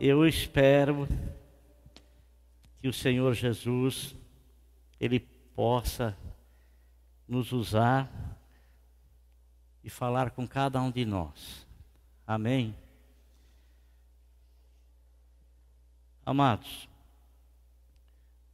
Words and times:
eu 0.00 0.26
espero 0.26 1.08
que 2.80 2.88
o 2.88 2.92
Senhor 2.92 3.34
Jesus 3.34 4.14
ele 5.00 5.20
possa 5.54 6.16
nos 7.26 7.52
usar 7.52 8.08
e 9.82 9.90
falar 9.90 10.30
com 10.30 10.46
cada 10.46 10.80
um 10.80 10.90
de 10.90 11.04
nós. 11.04 11.66
Amém. 12.26 12.74
Amados, 16.24 16.88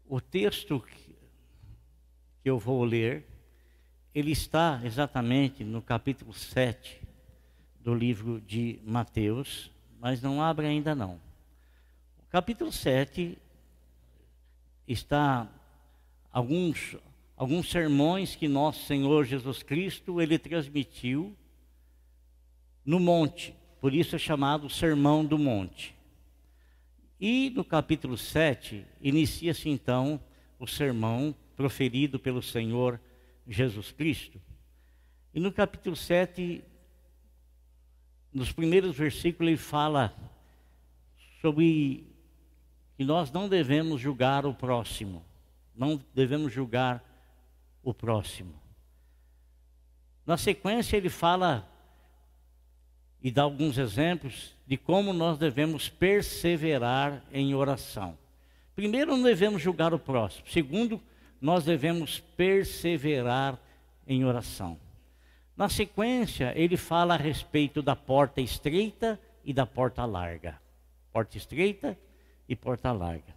o 0.07 0.21
texto 0.21 0.81
que 0.81 1.15
eu 2.45 2.59
vou 2.59 2.85
ler, 2.85 3.27
ele 4.15 4.31
está 4.31 4.81
exatamente 4.85 5.65
no 5.65 5.83
capítulo 5.83 6.33
7 6.33 7.03
do 7.81 7.95
livro 7.95 8.41
de 8.41 8.79
Mateus, 8.85 9.71
mas 9.99 10.23
não 10.23 10.41
abre 10.41 10.67
ainda 10.67 10.95
não. 10.95 11.21
Capítulo 12.35 12.73
7 12.73 13.39
está 14.89 15.49
alguns 16.33 16.97
alguns 17.37 17.71
sermões 17.71 18.35
que 18.35 18.49
nosso 18.49 18.87
Senhor 18.87 19.25
Jesus 19.25 19.63
Cristo 19.63 20.21
ele 20.21 20.37
transmitiu 20.37 21.37
no 22.85 22.99
monte, 22.99 23.55
por 23.81 23.95
isso 23.95 24.17
é 24.17 24.19
chamado 24.19 24.69
Sermão 24.69 25.25
do 25.25 25.39
Monte. 25.39 25.95
E 27.21 27.51
no 27.51 27.65
capítulo 27.65 28.19
7, 28.19 28.85
inicia-se 29.01 29.69
então 29.69 30.21
o 30.59 30.67
sermão 30.67 31.37
proferido 31.55 32.19
pelo 32.19 32.43
Senhor 32.43 33.01
Jesus 33.47 33.93
Cristo. 33.93 34.43
E 35.33 35.39
no 35.39 35.53
capítulo 35.53 35.95
7, 35.95 36.65
nos 38.33 38.51
primeiros 38.51 38.97
versículos, 38.97 39.51
ele 39.51 39.57
fala 39.57 40.13
sobre 41.41 42.13
que 42.97 43.05
nós 43.05 43.31
não 43.31 43.49
devemos 43.49 44.01
julgar 44.01 44.47
o 44.47 44.55
próximo, 44.55 45.25
não 45.75 46.01
devemos 46.15 46.53
julgar 46.53 47.03
o 47.83 47.93
próximo. 47.93 48.55
Na 50.27 50.37
sequência, 50.37 50.97
ele 50.97 51.11
fala 51.11 51.69
e 53.23 53.31
dá 53.31 53.43
alguns 53.43 53.79
exemplos 53.79 54.55
de 54.67 54.77
como 54.77 55.13
nós 55.13 55.39
devemos 55.39 55.89
perseverar 55.89 57.23
em 57.33 57.55
oração. 57.55 58.17
Primeiro, 58.75 59.13
não 59.13 59.23
devemos 59.23 59.63
julgar 59.63 59.95
o 59.95 59.99
próximo. 59.99 60.47
Segundo, 60.49 61.01
nós 61.41 61.65
devemos 61.65 62.21
perseverar 62.21 63.59
em 64.07 64.25
oração. 64.25 64.79
Na 65.57 65.69
sequência, 65.69 66.53
ele 66.57 66.77
fala 66.77 67.15
a 67.15 67.19
respeito 67.19 67.81
da 67.81 67.95
porta 67.95 68.41
estreita 68.41 69.21
e 69.45 69.53
da 69.53 69.65
porta 69.65 70.05
larga. 70.05 70.61
Porta 71.13 71.37
estreita 71.37 71.97
e 72.49 72.55
porta 72.57 72.93
larga. 72.93 73.35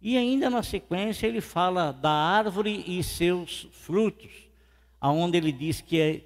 E 0.00 0.16
ainda 0.16 0.48
na 0.48 0.62
sequência, 0.62 1.26
ele 1.26 1.40
fala 1.40 1.92
da 1.92 2.10
árvore 2.10 2.84
e 2.86 3.02
seus 3.02 3.68
frutos, 3.72 4.48
aonde 5.00 5.36
ele 5.36 5.52
diz 5.52 5.80
que 5.80 6.00
é 6.00 6.20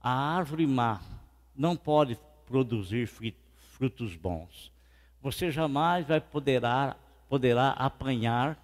a 0.00 0.10
árvore 0.36 0.66
má 0.66 1.00
não 1.56 1.74
pode 1.74 2.18
produzir 2.46 3.08
frutos 3.58 4.14
bons. 4.14 4.70
Você 5.20 5.50
jamais 5.50 6.06
vai 6.06 6.20
poderá, 6.20 6.96
poderá 7.28 7.70
apanhar 7.70 8.56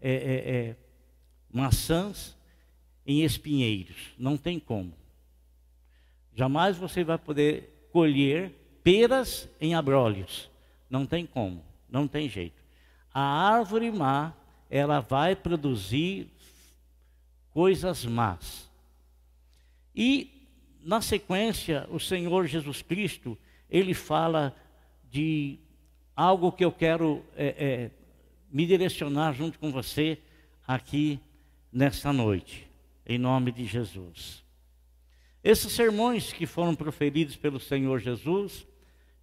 é, 0.00 0.12
é, 0.12 0.54
é, 0.54 0.76
maçãs 1.50 2.36
em 3.06 3.24
espinheiros. 3.24 4.14
Não 4.18 4.36
tem 4.36 4.60
como. 4.60 4.92
Jamais 6.34 6.76
você 6.76 7.02
vai 7.02 7.18
poder 7.18 7.88
colher 7.92 8.52
peras 8.84 9.48
em 9.60 9.74
abrolhos. 9.74 10.48
Não 10.90 11.06
tem 11.06 11.24
como. 11.24 11.64
Não 11.88 12.06
tem 12.06 12.28
jeito. 12.28 12.60
A 13.14 13.22
árvore 13.22 13.90
má, 13.90 14.34
ela 14.68 15.00
vai 15.00 15.34
produzir 15.36 16.28
coisas 17.52 18.04
más. 18.04 18.68
E 19.94 20.48
na 20.82 21.00
sequência, 21.00 21.86
o 21.90 21.98
Senhor 22.00 22.46
Jesus 22.46 22.82
Cristo, 22.82 23.38
ele 23.68 23.94
fala 23.94 24.54
de 25.10 25.58
algo 26.14 26.52
que 26.52 26.64
eu 26.64 26.72
quero 26.72 27.24
é, 27.36 27.46
é, 27.58 27.90
me 28.50 28.66
direcionar 28.66 29.32
junto 29.32 29.58
com 29.58 29.70
você 29.70 30.18
aqui 30.66 31.20
nesta 31.72 32.12
noite, 32.12 32.68
em 33.06 33.18
nome 33.18 33.52
de 33.52 33.64
Jesus. 33.64 34.44
Esses 35.42 35.72
sermões 35.72 36.32
que 36.32 36.46
foram 36.46 36.74
proferidos 36.74 37.36
pelo 37.36 37.58
Senhor 37.58 37.98
Jesus 37.98 38.66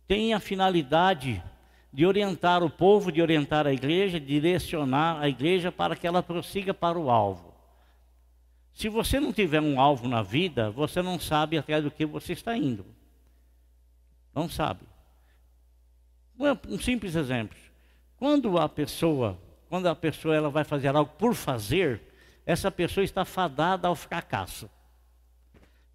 têm 0.07 0.33
a 0.33 0.39
finalidade 0.39 1.43
de 1.97 2.05
orientar 2.05 2.61
o 2.61 2.69
povo, 2.69 3.11
de 3.11 3.23
orientar 3.23 3.65
a 3.65 3.73
igreja, 3.73 4.19
direcionar 4.19 5.19
a 5.19 5.27
igreja 5.27 5.71
para 5.71 5.95
que 5.95 6.05
ela 6.05 6.21
prossiga 6.21 6.71
para 6.71 6.95
o 6.95 7.09
alvo. 7.09 7.51
Se 8.71 8.87
você 8.87 9.19
não 9.19 9.33
tiver 9.33 9.59
um 9.59 9.81
alvo 9.81 10.07
na 10.07 10.21
vida, 10.21 10.69
você 10.69 11.01
não 11.01 11.19
sabe 11.19 11.57
atrás 11.57 11.83
do 11.83 11.89
que 11.89 12.05
você 12.05 12.33
está 12.33 12.55
indo. 12.55 12.85
Não 14.31 14.47
sabe. 14.47 14.81
Um 16.69 16.77
simples 16.77 17.15
exemplo. 17.15 17.57
Quando 18.17 18.59
a 18.59 18.69
pessoa, 18.69 19.35
quando 19.67 19.87
a 19.87 19.95
pessoa 19.95 20.35
ela 20.35 20.51
vai 20.51 20.63
fazer 20.63 20.95
algo 20.95 21.11
por 21.17 21.33
fazer, 21.33 21.99
essa 22.45 22.69
pessoa 22.69 23.03
está 23.03 23.25
fadada 23.25 23.87
ao 23.87 23.95
fracasso. 23.95 24.69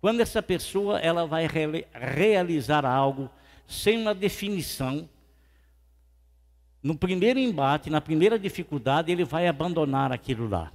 Quando 0.00 0.18
essa 0.18 0.42
pessoa 0.42 0.98
ela 0.98 1.28
vai 1.28 1.46
realizar 1.46 2.84
algo 2.84 3.30
sem 3.68 3.98
uma 3.98 4.12
definição, 4.12 5.08
no 6.82 6.96
primeiro 6.96 7.38
embate, 7.38 7.88
na 7.88 8.00
primeira 8.00 8.38
dificuldade, 8.38 9.12
ele 9.12 9.24
vai 9.24 9.46
abandonar 9.46 10.12
aquilo 10.12 10.48
lá 10.48 10.72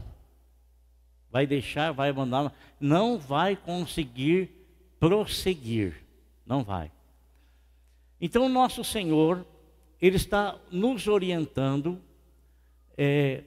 vai 1.31 1.45
deixar, 1.45 1.91
vai 1.91 2.09
abandonar, 2.09 2.53
não 2.79 3.17
vai 3.17 3.55
conseguir 3.55 4.49
prosseguir, 4.99 6.03
não 6.45 6.63
vai. 6.63 6.91
Então, 8.19 8.49
nosso 8.49 8.83
Senhor, 8.83 9.45
Ele 10.01 10.15
está 10.15 10.55
nos 10.71 11.07
orientando 11.07 12.01
é, 12.97 13.43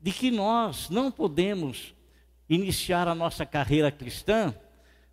de 0.00 0.12
que 0.12 0.30
nós 0.30 0.90
não 0.90 1.10
podemos 1.10 1.94
iniciar 2.48 3.08
a 3.08 3.14
nossa 3.14 3.46
carreira 3.46 3.90
cristã, 3.90 4.54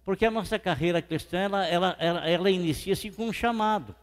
porque 0.04 0.26
a 0.26 0.32
nossa 0.32 0.60
carreira 0.60 1.02
cristã, 1.02 1.38
ela, 1.38 1.66
ela, 1.68 1.96
ela, 2.00 2.30
ela 2.30 2.52
inicia-se 2.52 3.12
com 3.12 3.28
um 3.28 3.34
chamado. 3.34 3.96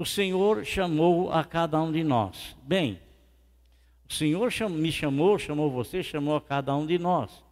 O 0.00 0.06
Senhor 0.06 0.64
chamou 0.64 1.30
a 1.30 1.44
cada 1.44 1.78
um 1.82 1.92
de 1.92 2.02
nós. 2.02 2.56
Bem, 2.62 2.98
o 4.08 4.14
Senhor 4.14 4.50
me 4.70 4.90
chamou, 4.90 5.38
chamou 5.38 5.70
você, 5.70 6.02
chamou 6.02 6.36
a 6.36 6.40
cada 6.40 6.74
um 6.74 6.86
de 6.86 6.98
nós. 6.98 7.44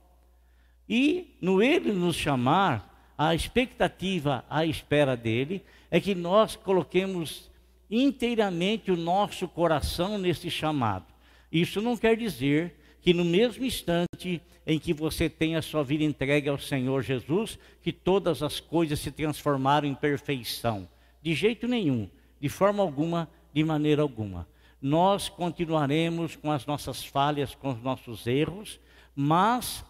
E 0.88 1.37
no 1.42 1.62
Ele 1.62 1.92
nos 1.92 2.16
chamar, 2.16 3.12
a 3.19 3.34
expectativa 3.34 4.47
à 4.48 4.64
espera 4.64 5.14
dele 5.14 5.62
é 5.91 6.00
que 6.00 6.14
nós 6.14 6.56
coloquemos 6.56 7.50
inteiramente 7.91 8.91
o 8.91 8.97
nosso 8.97 9.47
coração 9.47 10.16
nesse 10.16 10.50
chamado. 10.50 11.04
Isso 11.53 11.82
não 11.82 11.98
quer 11.98 12.16
dizer 12.16 12.76
que 13.03 13.12
no 13.12 13.26
mesmo 13.26 13.62
instante 13.62 14.41
em 14.66 14.78
que 14.78 14.94
você 14.94 15.28
tem 15.28 15.54
a 15.54 15.60
sua 15.60 15.84
vida 15.84 16.03
entregue 16.03 16.48
ao 16.48 16.58
Senhor 16.58 17.03
Jesus, 17.03 17.58
que 17.82 17.92
todas 17.92 18.42
as 18.42 18.58
coisas 18.58 19.00
se 19.00 19.10
transformaram 19.10 19.87
em 19.87 19.94
perfeição. 19.94 20.88
De 21.20 21.34
jeito 21.34 21.69
nenhum, 21.69 22.08
de 22.41 22.49
forma 22.49 22.82
alguma, 22.82 23.28
de 23.53 23.65
maneira 23.65 24.03
alguma 24.03 24.47
nós 24.81 25.28
continuaremos 25.28 26.37
com 26.37 26.53
as 26.53 26.65
nossas 26.65 27.04
falhas, 27.04 27.54
com 27.54 27.72
os 27.72 27.82
nossos 27.82 28.26
erros, 28.26 28.81
mas 29.15 29.84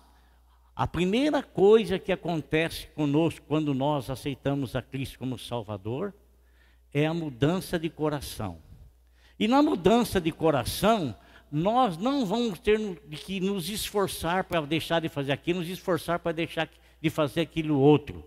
a 0.75 0.87
primeira 0.87 1.43
coisa 1.43 1.99
que 1.99 2.11
acontece 2.11 2.87
conosco 2.89 3.45
quando 3.47 3.75
nós 3.75 4.09
aceitamos 4.09 4.75
a 4.75 4.81
Cristo 4.81 5.19
como 5.19 5.39
Salvador 5.39 6.15
é 6.93 7.07
a 7.07 7.13
mudança 7.13 7.79
de 7.79 7.91
coração. 7.91 8.59
E 9.39 9.47
na 9.47 9.63
mudança 9.63 10.21
de 10.21 10.33
coração, 10.33 11.15
nós 11.53 11.99
não 11.99 12.25
vamos 12.25 12.59
ter 12.59 12.79
que 13.25 13.41
nos 13.41 13.69
esforçar 13.69 14.45
para 14.45 14.63
deixar 14.63 15.01
de 15.01 15.09
fazer 15.09 15.33
aquilo, 15.33 15.61
nos 15.61 15.69
esforçar 15.69 16.19
para 16.19 16.33
deixar 16.33 16.69
de 17.01 17.11
fazer 17.11 17.43
aquilo 17.43 17.79
outro. 17.79 18.25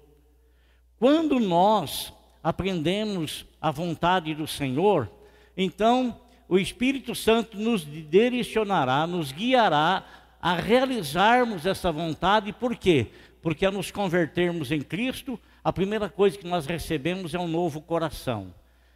Quando 0.99 1.39
nós 1.39 2.13
aprendemos 2.43 3.45
a 3.59 3.71
vontade 3.71 4.33
do 4.33 4.47
Senhor, 4.47 5.09
então 5.55 6.19
o 6.47 6.57
Espírito 6.57 7.15
Santo 7.15 7.57
nos 7.57 7.85
direcionará, 7.85 9.07
nos 9.07 9.31
guiará 9.31 10.05
a 10.41 10.53
realizarmos 10.55 11.65
essa 11.65 11.91
vontade, 11.91 12.51
por 12.51 12.75
quê? 12.75 13.07
Porque 13.41 13.65
ao 13.65 13.71
nos 13.71 13.91
convertermos 13.91 14.71
em 14.71 14.81
Cristo, 14.81 15.39
a 15.63 15.71
primeira 15.71 16.09
coisa 16.09 16.37
que 16.37 16.47
nós 16.47 16.65
recebemos 16.65 17.33
é 17.33 17.39
um 17.39 17.47
novo 17.47 17.79
coração. 17.79 18.53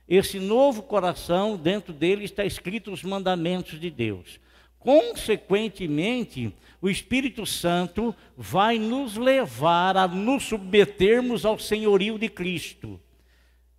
Esse 0.07 0.39
novo 0.39 0.83
coração, 0.83 1.57
dentro 1.57 1.93
dele 1.93 2.25
está 2.25 2.43
escrito 2.43 2.91
os 2.91 3.03
mandamentos 3.03 3.79
de 3.79 3.89
Deus. 3.89 4.39
Consequentemente, 4.79 6.53
o 6.79 6.89
Espírito 6.89 7.45
Santo 7.45 8.13
vai 8.37 8.77
nos 8.77 9.15
levar 9.15 9.97
a 9.97 10.07
nos 10.07 10.43
submetermos 10.43 11.45
ao 11.45 11.57
senhorio 11.57 12.19
de 12.19 12.29
Cristo. 12.29 12.99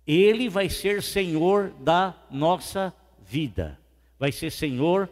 Ele 0.07 0.47
vai 0.47 0.69
ser 0.69 1.03
Senhor 1.03 1.73
da 1.79 2.15
nossa 2.31 2.93
vida. 3.19 3.77
Vai 4.17 4.31
ser 4.31 4.51
Senhor 4.51 5.09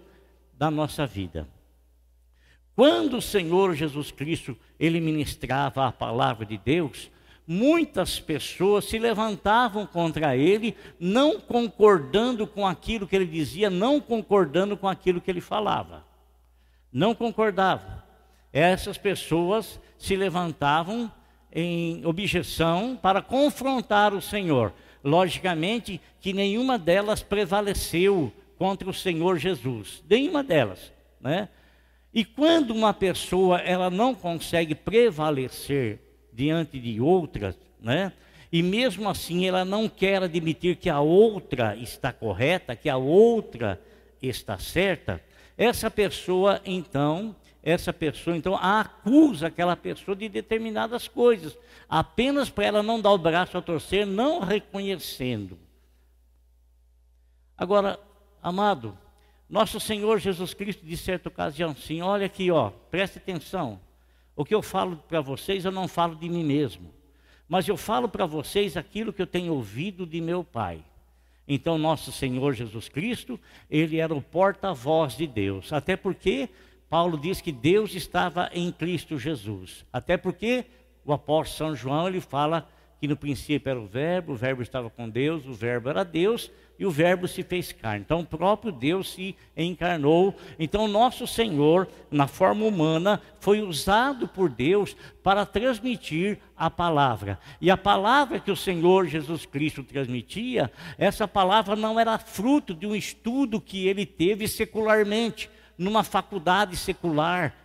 da 0.57 0.71
nossa 0.71 1.05
vida. 1.05 1.47
Quando 2.75 3.17
o 3.17 3.21
Senhor 3.21 3.73
Jesus 3.73 4.11
Cristo 4.11 4.57
ele 4.79 4.99
ministrava 4.99 5.85
a 5.85 5.91
palavra 5.91 6.45
de 6.45 6.57
Deus, 6.57 7.09
muitas 7.47 8.19
pessoas 8.19 8.85
se 8.85 8.97
levantavam 8.97 9.85
contra 9.85 10.35
ele, 10.35 10.75
não 10.99 11.39
concordando 11.39 12.47
com 12.47 12.67
aquilo 12.67 13.07
que 13.07 13.15
ele 13.15 13.25
dizia, 13.25 13.69
não 13.69 14.01
concordando 14.01 14.75
com 14.75 14.87
aquilo 14.87 15.21
que 15.21 15.31
ele 15.31 15.41
falava. 15.41 16.05
Não 16.91 17.13
concordavam. 17.13 18.03
Essas 18.51 18.97
pessoas 18.97 19.79
se 19.97 20.15
levantavam 20.15 21.11
em 21.55 22.05
objeção 22.05 22.99
para 23.01 23.21
confrontar 23.21 24.13
o 24.13 24.21
Senhor. 24.21 24.73
Logicamente 25.01 26.01
que 26.19 26.33
nenhuma 26.33 26.77
delas 26.77 27.23
prevaleceu 27.23 28.33
contra 28.57 28.89
o 28.89 28.93
Senhor 28.93 29.37
Jesus, 29.37 30.03
nenhuma 30.09 30.43
delas, 30.43 30.91
né? 31.21 31.47
E 32.13 32.25
quando 32.25 32.71
uma 32.71 32.93
pessoa 32.93 33.59
ela 33.59 33.89
não 33.89 34.13
consegue 34.13 34.75
prevalecer 34.75 35.99
diante 36.31 36.79
de 36.79 36.99
outras, 36.99 37.55
né? 37.81 38.11
E 38.51 38.61
mesmo 38.63 39.09
assim 39.09 39.47
ela 39.47 39.63
não 39.63 39.87
quer 39.87 40.23
admitir 40.23 40.75
que 40.75 40.89
a 40.89 40.99
outra 40.99 41.75
está 41.75 42.11
correta, 42.11 42.75
que 42.75 42.89
a 42.89 42.97
outra 42.97 43.79
está 44.21 44.57
certa, 44.57 45.21
essa 45.57 45.89
pessoa 45.91 46.61
então, 46.65 47.35
essa 47.65 47.91
pessoa 47.91 48.37
então 48.37 48.55
acusa 48.55 49.47
aquela 49.47 49.75
pessoa 49.75 50.15
de 50.15 50.29
determinadas 50.29 51.07
coisas, 51.07 51.57
apenas 51.89 52.47
para 52.47 52.65
ela 52.65 52.83
não 52.83 53.01
dar 53.01 53.09
o 53.09 53.17
braço 53.17 53.57
a 53.57 53.61
torcer, 53.61 54.05
não 54.05 54.39
reconhecendo. 54.39 55.57
Agora, 57.57 57.99
amado, 58.39 58.95
nosso 59.49 59.79
Senhor 59.79 60.19
Jesus 60.19 60.53
Cristo 60.53 60.85
disse 60.85 61.05
certa 61.05 61.27
ocasião 61.27 61.71
assim: 61.71 62.01
olha 62.01 62.27
aqui, 62.27 62.51
ó, 62.51 62.69
preste 62.69 63.17
atenção. 63.17 63.79
O 64.35 64.45
que 64.45 64.53
eu 64.53 64.61
falo 64.61 64.97
para 64.97 65.19
vocês, 65.19 65.65
eu 65.65 65.71
não 65.71 65.87
falo 65.87 66.15
de 66.15 66.29
mim 66.29 66.43
mesmo, 66.43 66.93
mas 67.47 67.67
eu 67.67 67.77
falo 67.77 68.07
para 68.07 68.27
vocês 68.27 68.77
aquilo 68.77 69.11
que 69.11 69.21
eu 69.21 69.27
tenho 69.27 69.53
ouvido 69.53 70.05
de 70.05 70.21
meu 70.21 70.43
Pai. 70.43 70.83
Então, 71.47 71.77
nosso 71.77 72.11
Senhor 72.11 72.53
Jesus 72.53 72.89
Cristo, 72.89 73.39
ele 73.69 73.97
era 73.97 74.13
o 74.13 74.21
porta-voz 74.21 75.15
de 75.15 75.25
Deus, 75.25 75.71
até 75.71 75.95
porque 75.95 76.49
Paulo 76.89 77.17
diz 77.17 77.41
que 77.41 77.51
Deus 77.51 77.95
estava 77.95 78.49
em 78.53 78.71
Cristo 78.71 79.17
Jesus, 79.17 79.85
até 79.91 80.17
porque 80.17 80.65
o 81.03 81.13
apóstolo 81.13 81.69
São 81.69 81.75
João 81.75 82.07
ele 82.07 82.21
fala 82.21 82.67
que 82.99 83.07
no 83.07 83.17
princípio 83.17 83.69
era 83.69 83.79
o 83.79 83.85
Verbo, 83.85 84.33
o 84.33 84.35
Verbo 84.35 84.61
estava 84.61 84.89
com 84.89 85.09
Deus, 85.09 85.45
o 85.45 85.53
Verbo 85.53 85.89
era 85.89 86.03
Deus 86.03 86.49
e 86.77 86.85
o 86.85 86.91
Verbo 86.91 87.27
se 87.27 87.43
fez 87.43 87.71
carne. 87.71 88.03
Então, 88.05 88.19
o 88.21 88.25
próprio 88.25 88.71
Deus 88.71 89.13
se 89.13 89.35
encarnou. 89.55 90.35
Então, 90.59 90.87
nosso 90.87 91.25
Senhor, 91.25 91.87
na 92.11 92.27
forma 92.27 92.65
humana, 92.65 93.21
foi 93.39 93.61
usado 93.61 94.27
por 94.27 94.49
Deus 94.49 94.95
para 95.23 95.45
transmitir 95.45 96.37
a 96.55 96.69
palavra. 96.69 97.39
E 97.61 97.71
a 97.71 97.77
palavra 97.77 98.39
que 98.39 98.51
o 98.51 98.55
Senhor 98.55 99.07
Jesus 99.07 99.45
Cristo 99.45 99.83
transmitia, 99.83 100.71
essa 100.97 101.27
palavra 101.27 101.75
não 101.75 101.99
era 101.99 102.17
fruto 102.17 102.73
de 102.73 102.85
um 102.85 102.95
estudo 102.95 103.61
que 103.61 103.87
ele 103.87 104.05
teve 104.05 104.47
secularmente, 104.47 105.49
numa 105.77 106.03
faculdade 106.03 106.75
secular, 106.77 107.55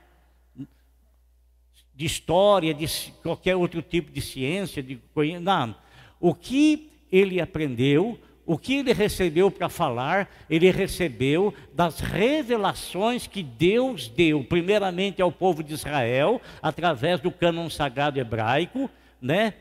de 1.95 2.07
história, 2.07 2.73
de 2.73 2.87
qualquer 3.23 3.57
outro 3.57 3.83
tipo 3.83 4.11
de 4.11 4.21
ciência, 4.21 4.83
de 4.83 4.99
não. 5.41 5.75
O 6.19 6.35
que 6.35 6.91
ele 7.13 7.41
aprendeu 7.41 8.19
o 8.51 8.59
que 8.59 8.79
ele 8.79 8.93
recebeu 8.93 9.49
para 9.49 9.69
falar, 9.69 10.29
ele 10.51 10.73
recebeu 10.73 11.55
das 11.73 12.01
revelações 12.01 13.29
que 13.29 13.45
Deus 13.45 14.09
deu, 14.09 14.43
primeiramente 14.43 15.23
ao 15.23 15.31
povo 15.31 15.63
de 15.63 15.73
Israel, 15.73 16.43
através 16.61 17.21
do 17.21 17.31
cânon 17.31 17.71
sagrado 17.71 18.19
hebraico, 18.19 18.91
né? 19.23 19.55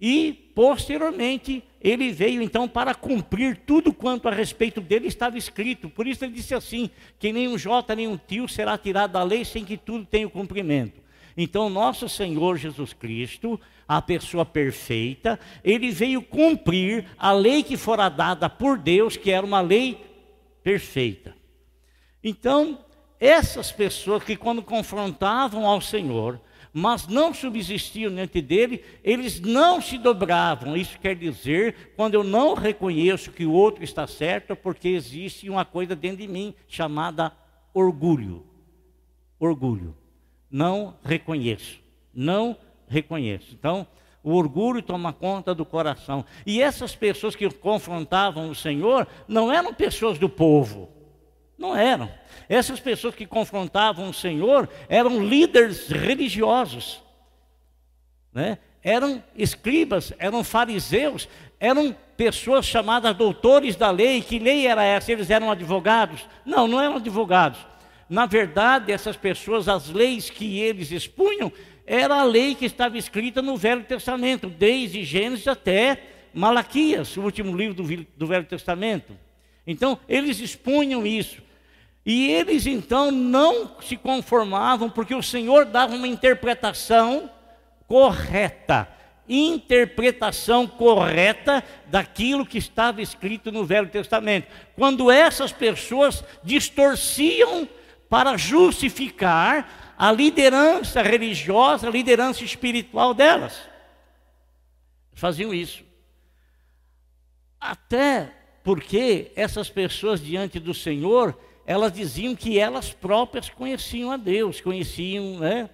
E 0.00 0.50
posteriormente 0.54 1.62
ele 1.80 2.12
veio 2.12 2.42
então 2.42 2.68
para 2.68 2.94
cumprir 2.94 3.56
tudo 3.66 3.92
quanto 3.92 4.28
a 4.28 4.32
respeito 4.32 4.80
dele 4.80 5.08
estava 5.08 5.36
escrito. 5.36 5.88
Por 5.88 6.06
isso 6.06 6.24
ele 6.24 6.32
disse 6.32 6.54
assim: 6.54 6.90
que 7.18 7.32
nem 7.32 7.48
um 7.48 7.58
jota 7.58 7.94
nem 7.94 8.08
um 8.08 8.16
tio 8.16 8.48
será 8.48 8.78
tirado 8.78 9.12
da 9.12 9.22
lei 9.22 9.44
sem 9.44 9.64
que 9.64 9.76
tudo 9.76 10.04
tenha 10.04 10.26
o 10.26 10.30
cumprimento. 10.30 11.00
Então, 11.36 11.70
nosso 11.70 12.08
Senhor 12.08 12.56
Jesus 12.56 12.92
Cristo, 12.92 13.58
a 13.86 14.02
pessoa 14.02 14.44
perfeita, 14.44 15.38
ele 15.64 15.90
veio 15.90 16.22
cumprir 16.22 17.06
a 17.16 17.32
lei 17.32 17.62
que 17.62 17.76
fora 17.76 18.08
dada 18.08 18.48
por 18.48 18.78
Deus, 18.78 19.16
que 19.16 19.30
era 19.30 19.46
uma 19.46 19.60
lei 19.60 19.98
perfeita. 20.62 21.34
Então, 22.22 22.78
essas 23.18 23.72
pessoas 23.72 24.22
que 24.22 24.36
quando 24.36 24.62
confrontavam 24.62 25.66
ao 25.66 25.80
Senhor, 25.80 26.40
mas 26.72 27.06
não 27.06 27.32
subsistiam 27.34 28.12
diante 28.12 28.40
dele, 28.40 28.84
eles 29.02 29.40
não 29.40 29.80
se 29.80 29.98
dobravam. 29.98 30.76
Isso 30.76 30.98
quer 30.98 31.16
dizer, 31.16 31.92
quando 31.96 32.14
eu 32.14 32.24
não 32.24 32.54
reconheço 32.54 33.32
que 33.32 33.44
o 33.44 33.52
outro 33.52 33.82
está 33.82 34.06
certo, 34.06 34.54
porque 34.54 34.88
existe 34.88 35.50
uma 35.50 35.64
coisa 35.64 35.96
dentro 35.96 36.18
de 36.18 36.28
mim 36.28 36.54
chamada 36.68 37.32
orgulho. 37.74 38.44
Orgulho 39.38 39.96
não 40.50 40.96
reconheço. 41.04 41.78
Não 42.12 42.56
reconheço. 42.88 43.54
Então, 43.54 43.86
o 44.22 44.34
orgulho 44.34 44.82
toma 44.82 45.12
conta 45.12 45.54
do 45.54 45.64
coração. 45.64 46.24
E 46.44 46.60
essas 46.60 46.96
pessoas 46.96 47.36
que 47.36 47.48
confrontavam 47.48 48.50
o 48.50 48.54
Senhor 48.54 49.06
não 49.28 49.52
eram 49.52 49.72
pessoas 49.72 50.18
do 50.18 50.28
povo. 50.28 50.88
Não 51.60 51.76
eram. 51.76 52.10
Essas 52.48 52.80
pessoas 52.80 53.14
que 53.14 53.26
confrontavam 53.26 54.08
o 54.08 54.14
Senhor 54.14 54.66
eram 54.88 55.22
líderes 55.22 55.88
religiosos. 55.88 57.02
Né? 58.32 58.56
Eram 58.82 59.22
escribas, 59.36 60.10
eram 60.18 60.42
fariseus, 60.42 61.28
eram 61.60 61.94
pessoas 62.16 62.64
chamadas 62.64 63.14
doutores 63.14 63.76
da 63.76 63.90
lei. 63.90 64.22
Que 64.22 64.38
lei 64.38 64.66
era 64.66 64.82
essa? 64.82 65.12
Eles 65.12 65.28
eram 65.28 65.50
advogados? 65.50 66.26
Não, 66.46 66.66
não 66.66 66.80
eram 66.80 66.96
advogados. 66.96 67.58
Na 68.08 68.24
verdade, 68.24 68.90
essas 68.90 69.18
pessoas, 69.18 69.68
as 69.68 69.90
leis 69.90 70.30
que 70.30 70.60
eles 70.60 70.90
expunham, 70.90 71.52
era 71.86 72.14
a 72.14 72.24
lei 72.24 72.54
que 72.54 72.64
estava 72.64 72.96
escrita 72.96 73.42
no 73.42 73.58
Velho 73.58 73.84
Testamento, 73.84 74.48
desde 74.48 75.04
Gênesis 75.04 75.46
até 75.46 76.04
Malaquias, 76.32 77.18
o 77.18 77.20
último 77.20 77.54
livro 77.54 77.74
do, 77.74 78.06
do 78.16 78.26
Velho 78.26 78.46
Testamento. 78.46 79.12
Então, 79.66 79.98
eles 80.08 80.40
expunham 80.40 81.06
isso. 81.06 81.49
E 82.10 82.28
eles 82.28 82.66
então 82.66 83.12
não 83.12 83.76
se 83.80 83.96
conformavam, 83.96 84.90
porque 84.90 85.14
o 85.14 85.22
Senhor 85.22 85.64
dava 85.64 85.94
uma 85.94 86.08
interpretação 86.08 87.30
correta 87.86 88.88
interpretação 89.32 90.66
correta 90.66 91.62
daquilo 91.86 92.44
que 92.44 92.58
estava 92.58 93.00
escrito 93.00 93.52
no 93.52 93.64
Velho 93.64 93.88
Testamento. 93.88 94.48
Quando 94.74 95.08
essas 95.08 95.52
pessoas 95.52 96.24
distorciam 96.42 97.68
para 98.08 98.36
justificar 98.36 99.94
a 99.96 100.10
liderança 100.10 101.00
religiosa, 101.00 101.86
a 101.86 101.92
liderança 101.92 102.42
espiritual 102.42 103.14
delas. 103.14 103.56
Faziam 105.12 105.54
isso. 105.54 105.84
Até 107.60 108.32
porque 108.64 109.30
essas 109.36 109.70
pessoas 109.70 110.20
diante 110.20 110.58
do 110.58 110.74
Senhor, 110.74 111.38
elas 111.70 111.92
diziam 111.92 112.34
que 112.34 112.58
elas 112.58 112.92
próprias 112.92 113.48
conheciam 113.48 114.10
a 114.10 114.16
Deus, 114.16 114.60
conheciam, 114.60 115.38
né? 115.38 115.70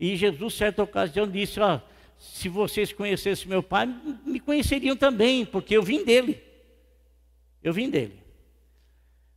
E 0.00 0.16
Jesus, 0.16 0.54
certa 0.54 0.82
ocasião, 0.82 1.28
disse: 1.28 1.60
Ó, 1.60 1.80
se 2.18 2.48
vocês 2.48 2.92
conhecessem 2.92 3.48
meu 3.48 3.62
Pai, 3.62 3.86
me 4.26 4.40
conheceriam 4.40 4.96
também, 4.96 5.44
porque 5.44 5.76
eu 5.76 5.82
vim 5.82 6.04
dele. 6.04 6.42
Eu 7.62 7.72
vim 7.72 7.88
dele. 7.88 8.18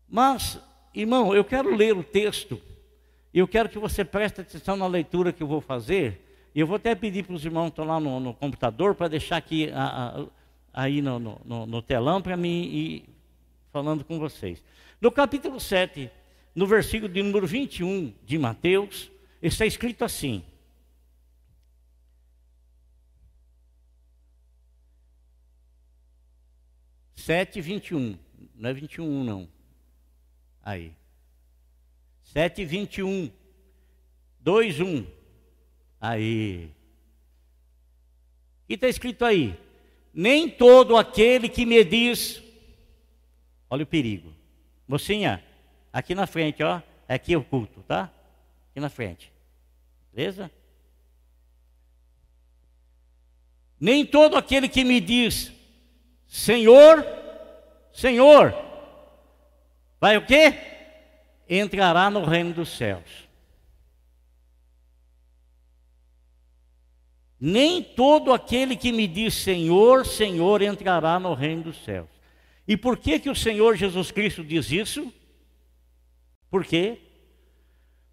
Mas 0.09 0.59
Irmão, 0.93 1.33
eu 1.33 1.43
quero 1.43 1.73
ler 1.73 1.95
o 1.95 2.03
texto, 2.03 2.59
e 3.33 3.39
eu 3.39 3.47
quero 3.47 3.69
que 3.69 3.79
você 3.79 4.03
preste 4.03 4.41
atenção 4.41 4.75
na 4.75 4.87
leitura 4.87 5.31
que 5.31 5.41
eu 5.41 5.47
vou 5.47 5.61
fazer. 5.61 6.49
E 6.53 6.59
eu 6.59 6.67
vou 6.67 6.75
até 6.75 6.93
pedir 6.93 7.23
para 7.23 7.33
os 7.33 7.45
irmãos 7.45 7.65
que 7.65 7.71
estão 7.71 7.85
lá 7.85 7.97
no, 7.97 8.19
no 8.19 8.33
computador 8.33 8.93
para 8.93 9.07
deixar 9.07 9.37
aqui 9.37 9.71
a, 9.71 10.19
a, 10.19 10.25
aí 10.73 11.01
no, 11.01 11.17
no, 11.17 11.65
no 11.65 11.81
telão 11.81 12.21
para 12.21 12.35
mim 12.35 12.63
ir 12.63 13.05
falando 13.71 14.03
com 14.03 14.19
vocês. 14.19 14.63
No 14.99 15.11
capítulo 15.11 15.59
7, 15.59 16.11
no 16.53 16.67
versículo 16.67 17.11
de 17.11 17.21
número 17.23 17.47
21 17.47 18.13
de 18.23 18.37
Mateus, 18.37 19.09
está 19.41 19.65
escrito 19.65 20.03
assim: 20.03 20.43
Sete, 27.15 27.61
vinte 27.61 27.89
e 27.89 27.95
um. 27.95 28.17
Não 28.55 28.69
é 28.69 28.73
vinte 28.73 28.95
e 28.95 29.01
um, 29.01 29.23
não. 29.23 29.49
Aí. 30.63 30.93
7, 32.23 32.63
21. 32.65 33.31
2, 34.39 34.79
1. 34.79 35.05
Aí. 35.99 36.71
O 38.63 38.67
que 38.67 38.73
está 38.75 38.87
escrito 38.87 39.25
aí? 39.25 39.57
nem 40.13 40.49
todo 40.49 40.97
aquele 40.97 41.47
que 41.47 41.65
me 41.65 41.83
diz, 41.83 42.41
olha 43.71 43.83
o 43.83 43.87
perigo, 43.87 44.33
mocinha, 44.85 45.41
aqui 45.93 46.13
na 46.13 46.27
frente, 46.27 46.61
ó, 46.61 46.81
aqui 47.07 47.33
é 47.33 47.37
o 47.37 47.43
culto, 47.43 47.81
tá? 47.83 48.11
Aqui 48.69 48.81
na 48.81 48.89
frente, 48.89 49.31
beleza? 50.13 50.51
Nem 53.79 54.05
todo 54.05 54.35
aquele 54.35 54.67
que 54.67 54.83
me 54.83 54.99
diz, 54.99 55.53
Senhor, 56.27 57.03
Senhor, 57.93 58.53
vai 60.01 60.17
o 60.17 60.25
quê? 60.25 60.53
Entrará 61.47 62.09
no 62.09 62.25
reino 62.25 62.53
dos 62.53 62.75
céus. 62.75 63.29
Nem 67.39 67.81
todo 67.81 68.33
aquele 68.33 68.75
que 68.75 68.91
me 68.91 69.07
diz 69.07 69.33
Senhor, 69.33 70.05
Senhor 70.05 70.61
entrará 70.61 71.19
no 71.19 71.33
reino 71.33 71.63
dos 71.63 71.83
céus. 71.83 72.20
E 72.67 72.77
por 72.77 72.97
que 72.97 73.19
que 73.19 73.29
o 73.29 73.35
Senhor 73.35 73.75
Jesus 73.75 74.11
Cristo 74.11 74.43
diz 74.43 74.71
isso? 74.71 75.11
Por 76.49 76.65
quê? 76.65 76.99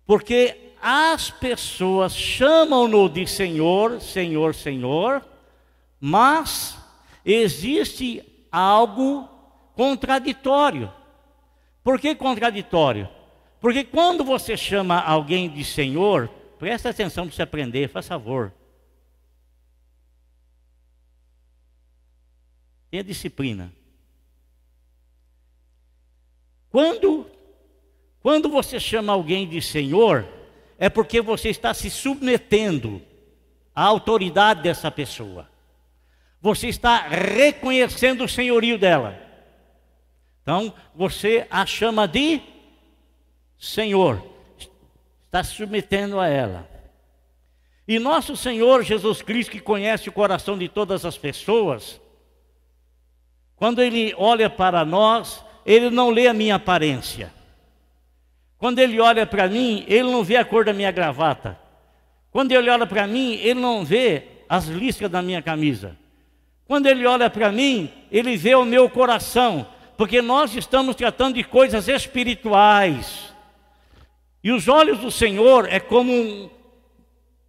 Porque 0.07 0.73
as 0.81 1.31
pessoas 1.31 2.17
chamam-no 2.17 3.09
de 3.09 3.26
Senhor, 3.26 4.00
Senhor, 4.00 4.55
Senhor, 4.55 5.25
mas 6.00 6.78
existe 7.25 8.23
algo 8.50 9.28
contraditório. 9.75 10.93
Por 11.83 12.00
que 12.00 12.14
contraditório? 12.14 13.09
Porque 13.61 13.85
quando 13.85 14.25
você 14.25 14.57
chama 14.57 15.00
alguém 15.00 15.49
de 15.49 15.64
Senhor, 15.64 16.28
presta 16.59 16.90
atenção 16.90 17.26
para 17.26 17.35
você 17.35 17.43
aprender, 17.43 17.88
faz 17.88 18.07
favor. 18.07 18.52
Tenha 22.90 23.05
disciplina. 23.05 23.73
Quando, 26.70 27.26
quando 28.20 28.48
você 28.48 28.78
chama 28.78 29.12
alguém 29.12 29.48
de 29.48 29.60
Senhor, 29.62 30.26
é 30.78 30.88
porque 30.88 31.20
você 31.20 31.48
está 31.48 31.72
se 31.75 31.90
submetendo 31.90 33.02
à 33.75 33.84
autoridade 33.84 34.62
dessa 34.62 34.90
pessoa. 34.90 35.48
Você 36.40 36.68
está 36.68 37.08
reconhecendo 37.08 38.25
o 38.25 38.28
senhorio 38.28 38.78
dela. 38.78 39.18
Então, 40.42 40.72
você 40.94 41.46
a 41.50 41.66
chama 41.66 42.06
de 42.06 42.40
Senhor. 43.58 44.22
Está 45.26 45.42
se 45.42 45.54
submetendo 45.54 46.20
a 46.20 46.28
ela. 46.28 46.68
E 47.87 47.98
nosso 47.98 48.37
Senhor 48.37 48.82
Jesus 48.82 49.22
Cristo, 49.22 49.50
que 49.50 49.60
conhece 49.60 50.08
o 50.08 50.12
coração 50.12 50.56
de 50.56 50.68
todas 50.68 51.04
as 51.04 51.16
pessoas, 51.16 52.00
quando 53.56 53.82
ele 53.82 54.14
olha 54.16 54.48
para 54.48 54.84
nós, 54.84 55.44
ele 55.68 55.90
não 55.90 56.08
lê 56.08 56.26
a 56.26 56.32
minha 56.32 56.54
aparência. 56.54 57.30
Quando 58.56 58.78
ele 58.78 58.98
olha 58.98 59.26
para 59.26 59.46
mim, 59.46 59.84
ele 59.87 60.10
não 60.10 60.25
vê 60.25 60.37
a 60.37 60.44
cor 60.44 60.64
da 60.64 60.72
minha 60.72 60.90
gravata. 60.90 61.58
Quando 62.30 62.52
ele 62.52 62.70
olha 62.70 62.87
para 62.87 63.06
mim, 63.06 63.34
ele 63.34 63.60
não 63.60 63.84
vê 63.84 64.22
as 64.48 64.64
listras 64.64 65.10
da 65.10 65.20
minha 65.20 65.42
camisa. 65.42 65.94
Quando 66.66 66.87
ele 66.87 67.06
olha 67.06 67.28
para 67.28 67.52
mim, 67.52 67.92
ele 68.10 68.34
vê 68.34 68.54
o 68.54 68.64
meu 68.64 68.88
coração, 68.88 69.66
porque 69.98 70.22
nós 70.22 70.56
estamos 70.56 70.96
tratando 70.96 71.34
de 71.34 71.44
coisas 71.44 71.87
espirituais. 71.87 73.34
E 74.42 74.50
os 74.50 74.68
olhos 74.68 75.00
do 75.00 75.10
Senhor 75.10 75.68
é 75.70 75.78
como 75.78 76.10
um, 76.10 76.48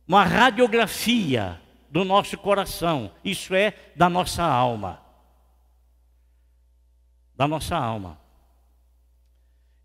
uma 0.06 0.26
radiografia 0.26 1.58
do 1.90 2.04
nosso 2.04 2.38
coração, 2.38 3.12
isso 3.24 3.56
é, 3.56 3.74
da 3.96 4.10
nossa 4.10 4.44
alma 4.44 5.09
da 7.40 7.48
nossa 7.48 7.78
alma. 7.78 8.20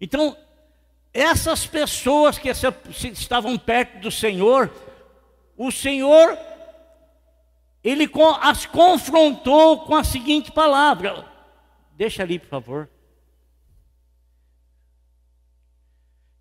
Então, 0.00 0.36
essas 1.12 1.64
pessoas 1.64 2.36
que 2.36 2.48
estavam 2.50 3.56
perto 3.56 4.00
do 4.00 4.10
Senhor, 4.10 4.68
o 5.56 5.70
Senhor, 5.70 6.36
ele 7.84 8.10
as 8.40 8.66
confrontou 8.66 9.84
com 9.84 9.94
a 9.94 10.02
seguinte 10.02 10.50
palavra. 10.50 11.24
Deixa 11.92 12.24
ali, 12.24 12.40
por 12.40 12.48
favor. 12.48 12.90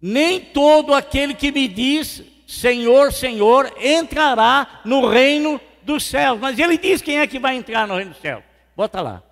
Nem 0.01 0.41
todo 0.41 0.95
aquele 0.95 1.35
que 1.35 1.51
me 1.51 1.67
diz 1.67 2.23
Senhor, 2.47 3.13
Senhor, 3.13 3.71
entrará 3.79 4.81
no 4.83 5.07
reino 5.07 5.61
dos 5.83 6.05
céus. 6.05 6.39
Mas 6.39 6.57
ele 6.57 6.75
diz 6.75 7.03
quem 7.03 7.19
é 7.19 7.27
que 7.27 7.37
vai 7.37 7.55
entrar 7.55 7.87
no 7.87 7.97
reino 7.97 8.13
dos 8.13 8.19
céus. 8.19 8.43
Bota 8.75 8.99
lá 8.99 9.23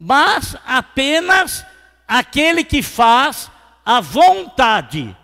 mas 0.00 0.56
apenas 0.64 1.66
aquele 2.08 2.64
que 2.64 2.82
faz 2.82 3.50
a 3.84 4.00
vontade 4.00 5.14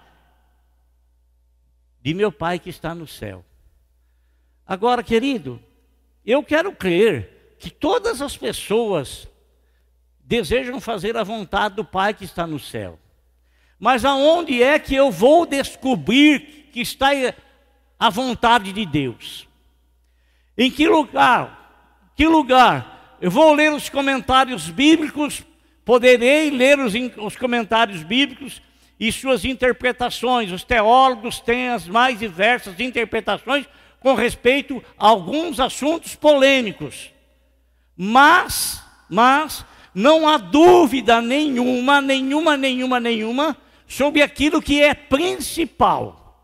de 2.03 2.13
meu 2.13 2.31
Pai 2.31 2.59
que 2.59 2.69
está 2.69 2.95
no 2.95 3.07
céu. 3.07 3.43
Agora, 4.67 5.03
querido, 5.03 5.59
eu 6.27 6.43
quero 6.43 6.73
crer 6.73 7.57
que 7.59 7.71
todas 7.71 8.21
as 8.21 8.37
pessoas 8.37 9.27
desejam 10.21 10.79
fazer 10.79 11.17
a 11.17 11.25
vontade 11.25 11.77
do 11.77 11.85
Pai 11.85 12.13
que 12.13 12.25
está 12.25 12.47
no 12.47 12.59
céu. 12.59 12.99
Mas 13.79 14.05
aonde 14.05 14.63
é 14.63 14.79
que 14.79 14.95
eu 14.95 15.11
vou 15.11 15.47
descobrir 15.47 16.69
que 16.71 16.81
está 16.81 17.09
a 17.99 18.11
vontade 18.11 18.75
de 18.75 18.85
Deus? 18.85 19.49
Em 20.57 20.71
que 20.71 20.87
lugar? 20.87 22.13
Que 22.15 22.27
lugar 22.27 22.96
eu 23.21 23.31
vou 23.31 23.53
ler 23.55 23.73
os 23.73 23.89
comentários 23.89 24.69
bíblicos, 24.69 25.43
poderei 25.85 26.51
ler 26.51 26.79
os, 26.79 26.93
os 27.17 27.37
comentários 27.37 28.03
bíblicos 28.03 28.61
e 28.99 29.11
suas 29.11 29.45
interpretações. 29.45 30.53
Os 30.53 30.65
teólogos 30.65 31.41
têm 31.41 31.69
as 31.69 31.87
mais 31.87 32.19
diversas 32.19 32.79
interpretações 32.81 33.67
com 34.01 34.15
respeito 34.15 34.83
a 34.99 35.09
alguns 35.09 35.59
assuntos 35.59 36.15
polêmicos. 36.15 37.11
Mas, 37.97 38.83
mas, 39.09 39.65
não 39.95 40.29
há 40.29 40.37
dúvida 40.37 41.23
nenhuma, 41.23 42.01
nenhuma, 42.01 42.57
nenhuma, 42.57 43.01
nenhuma, 43.01 43.57
sobre 43.89 44.21
aquilo 44.21 44.61
que 44.61 44.83
é 44.83 44.93
principal, 44.93 46.39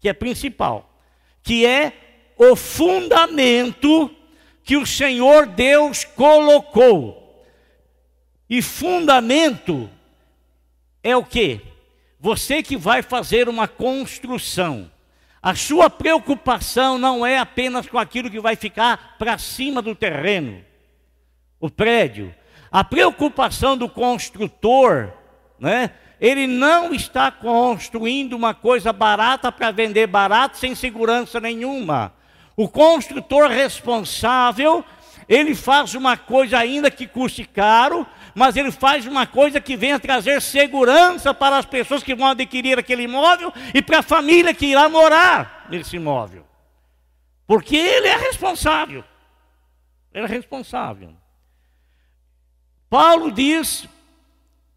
que 0.00 0.08
é 0.08 0.12
principal, 0.12 0.94
que 1.42 1.66
é 1.66 1.92
o 2.36 2.54
fundamento 2.54 4.10
que 4.64 4.76
o 4.76 4.86
Senhor 4.86 5.46
Deus 5.46 6.04
colocou. 6.04 7.44
E 8.48 8.60
fundamento 8.60 9.88
é 11.02 11.16
o 11.16 11.24
que? 11.24 11.60
Você 12.20 12.62
que 12.62 12.76
vai 12.76 13.02
fazer 13.02 13.48
uma 13.48 13.66
construção. 13.66 14.90
A 15.42 15.56
sua 15.56 15.90
preocupação 15.90 16.98
não 16.98 17.26
é 17.26 17.36
apenas 17.36 17.88
com 17.88 17.98
aquilo 17.98 18.30
que 18.30 18.38
vai 18.38 18.54
ficar 18.54 19.16
para 19.18 19.38
cima 19.38 19.82
do 19.82 19.92
terreno, 19.92 20.64
o 21.58 21.68
prédio. 21.68 22.32
A 22.70 22.84
preocupação 22.84 23.76
do 23.76 23.88
construtor, 23.88 25.12
né? 25.58 25.90
Ele 26.20 26.46
não 26.46 26.94
está 26.94 27.32
construindo 27.32 28.34
uma 28.34 28.54
coisa 28.54 28.92
barata 28.92 29.50
para 29.50 29.72
vender 29.72 30.06
barato 30.06 30.56
sem 30.56 30.72
segurança 30.76 31.40
nenhuma. 31.40 32.14
O 32.62 32.68
construtor 32.68 33.50
responsável, 33.50 34.84
ele 35.28 35.52
faz 35.52 35.96
uma 35.96 36.16
coisa 36.16 36.58
ainda 36.58 36.92
que 36.92 37.08
custe 37.08 37.44
caro, 37.44 38.06
mas 38.36 38.56
ele 38.56 38.70
faz 38.70 39.04
uma 39.04 39.26
coisa 39.26 39.60
que 39.60 39.76
venha 39.76 39.98
trazer 39.98 40.40
segurança 40.40 41.34
para 41.34 41.58
as 41.58 41.66
pessoas 41.66 42.04
que 42.04 42.14
vão 42.14 42.28
adquirir 42.28 42.78
aquele 42.78 43.02
imóvel 43.02 43.52
e 43.74 43.82
para 43.82 43.98
a 43.98 44.02
família 44.02 44.54
que 44.54 44.66
irá 44.66 44.88
morar 44.88 45.66
nesse 45.68 45.96
imóvel. 45.96 46.46
Porque 47.48 47.76
ele 47.76 48.06
é 48.06 48.16
responsável. 48.16 49.02
Ele 50.14 50.24
é 50.24 50.28
responsável. 50.28 51.16
Paulo 52.88 53.32
diz 53.32 53.88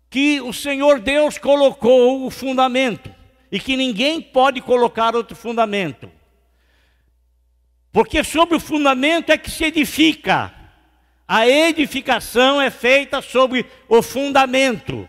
que 0.10 0.42
o 0.42 0.52
Senhor 0.52 1.00
Deus 1.00 1.38
colocou 1.38 2.26
o 2.26 2.32
fundamento 2.32 3.14
e 3.52 3.60
que 3.60 3.78
ninguém 3.78 4.24
pode 4.24 4.60
colocar 4.60 5.16
outro 5.16 5.36
fundamento. 5.36 6.10
Porque 7.96 8.26
sobre 8.26 8.58
o 8.58 8.60
fundamento 8.60 9.30
é 9.30 9.38
que 9.38 9.50
se 9.50 9.64
edifica. 9.64 10.54
A 11.26 11.48
edificação 11.48 12.62
é 12.62 12.70
feita 12.70 13.22
sobre 13.22 13.66
o 13.88 14.02
fundamento. 14.02 15.08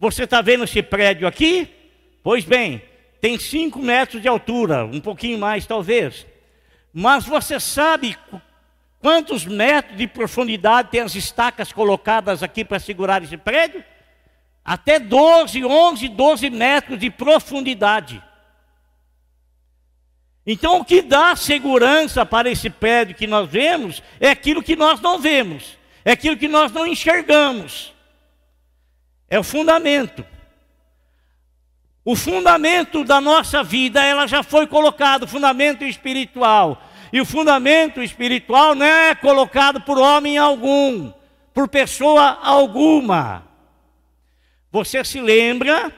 Você 0.00 0.24
está 0.24 0.42
vendo 0.42 0.64
esse 0.64 0.82
prédio 0.82 1.28
aqui? 1.28 1.68
Pois 2.24 2.44
bem, 2.44 2.82
tem 3.20 3.38
5 3.38 3.78
metros 3.78 4.20
de 4.20 4.26
altura, 4.26 4.84
um 4.84 4.98
pouquinho 5.00 5.38
mais 5.38 5.64
talvez. 5.64 6.26
Mas 6.92 7.24
você 7.24 7.60
sabe 7.60 8.18
quantos 8.98 9.46
metros 9.46 9.96
de 9.96 10.08
profundidade 10.08 10.90
tem 10.90 11.02
as 11.02 11.14
estacas 11.14 11.72
colocadas 11.72 12.42
aqui 12.42 12.64
para 12.64 12.80
segurar 12.80 13.22
esse 13.22 13.36
prédio? 13.36 13.84
Até 14.64 14.98
12, 14.98 15.64
11, 15.64 16.08
12 16.08 16.50
metros 16.50 16.98
de 16.98 17.10
profundidade. 17.10 18.20
Então, 20.46 20.78
o 20.78 20.84
que 20.84 21.00
dá 21.00 21.34
segurança 21.34 22.26
para 22.26 22.50
esse 22.50 22.68
prédio 22.68 23.14
que 23.14 23.26
nós 23.26 23.48
vemos 23.48 24.02
é 24.20 24.28
aquilo 24.30 24.62
que 24.62 24.76
nós 24.76 25.00
não 25.00 25.18
vemos. 25.18 25.78
é 26.04 26.12
aquilo 26.12 26.36
que 26.36 26.48
nós 26.48 26.70
não 26.70 26.86
enxergamos. 26.86 27.94
É 29.28 29.38
o 29.38 29.42
fundamento. 29.42 30.24
O 32.04 32.14
fundamento 32.14 33.02
da 33.02 33.20
nossa 33.20 33.62
vida, 33.62 34.04
ela 34.04 34.26
já 34.26 34.42
foi 34.42 34.66
colocado, 34.66 35.22
o 35.22 35.28
fundamento 35.28 35.84
espiritual. 35.84 36.82
E 37.10 37.20
o 37.20 37.24
fundamento 37.24 38.02
espiritual 38.02 38.74
não 38.74 38.84
é 38.84 39.14
colocado 39.14 39.80
por 39.80 39.98
homem 39.98 40.36
algum, 40.36 41.10
por 41.54 41.68
pessoa 41.68 42.38
alguma. 42.42 43.44
Você 44.70 45.02
se 45.04 45.20
lembra 45.20 45.90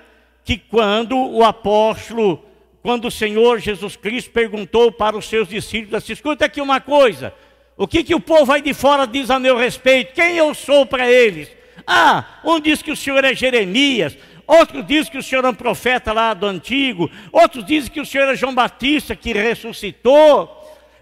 que 0.44 0.56
quando 0.56 1.16
o 1.16 1.42
apóstolo, 1.42 2.44
quando 2.86 3.06
o 3.06 3.10
Senhor 3.10 3.58
Jesus 3.58 3.96
Cristo 3.96 4.30
perguntou 4.30 4.92
para 4.92 5.18
os 5.18 5.28
seus 5.28 5.48
discípulos, 5.48 5.94
assim, 5.94 6.12
escuta 6.12 6.44
aqui 6.44 6.60
uma 6.60 6.80
coisa, 6.80 7.34
o 7.76 7.84
que, 7.84 8.04
que 8.04 8.14
o 8.14 8.20
povo 8.20 8.52
aí 8.52 8.62
de 8.62 8.72
fora 8.72 9.08
diz 9.08 9.28
a 9.28 9.40
meu 9.40 9.56
respeito? 9.56 10.14
Quem 10.14 10.36
eu 10.36 10.54
sou 10.54 10.86
para 10.86 11.10
eles? 11.10 11.50
Ah, 11.84 12.38
um 12.44 12.60
diz 12.60 12.82
que 12.82 12.92
o 12.92 12.96
Senhor 12.96 13.24
é 13.24 13.34
Jeremias, 13.34 14.16
outro 14.46 14.84
diz 14.84 15.08
que 15.08 15.18
o 15.18 15.22
Senhor 15.22 15.44
é 15.44 15.48
um 15.48 15.54
profeta 15.54 16.12
lá 16.12 16.32
do 16.32 16.46
antigo, 16.46 17.10
outros 17.32 17.66
dizem 17.66 17.90
que 17.90 18.00
o 18.00 18.06
Senhor 18.06 18.28
é 18.28 18.36
João 18.36 18.54
Batista 18.54 19.16
que 19.16 19.32
ressuscitou. 19.32 20.48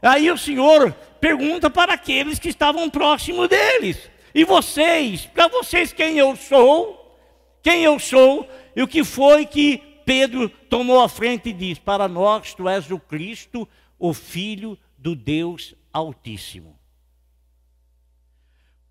Aí 0.01 0.31
o 0.31 0.39
Senhor 0.39 0.91
pergunta 1.21 1.69
para 1.69 1.93
aqueles 1.93 2.39
que 2.39 2.49
estavam 2.49 2.89
próximos 2.89 3.47
deles: 3.47 3.99
E 4.35 4.43
vocês? 4.43 5.27
Para 5.27 5.49
vocês 5.49 5.93
quem 5.93 6.17
eu 6.17 6.35
sou? 6.35 7.15
Quem 7.63 7.85
eu 7.85 7.99
sou? 7.99 8.49
E 8.75 8.83
o 8.83 8.89
que 8.89 9.05
foi 9.05 9.45
que 9.45 9.94
Pedro 10.05 10.49
tomou 10.49 11.01
a 11.01 11.09
frente 11.09 11.49
e 11.49 11.53
disse: 11.53 11.81
Para 11.81 12.09
nós 12.09 12.55
tu 12.55 12.69
és 12.69 12.91
o 12.91 12.99
Cristo, 12.99 13.69
o 13.99 14.13
Filho 14.13 14.79
do 14.99 15.15
Deus 15.15 15.75
Altíssimo. 15.93 16.79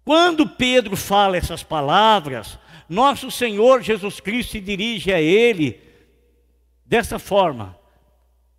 Quando 0.03 0.47
Pedro 0.47 0.97
fala 0.97 1.37
essas 1.37 1.63
palavras, 1.63 2.59
nosso 2.89 3.31
Senhor 3.31 3.81
Jesus 3.81 4.19
Cristo 4.19 4.53
se 4.53 4.59
dirige 4.59 5.13
a 5.13 5.21
ele 5.21 5.81
dessa 6.85 7.17
forma: 7.17 7.77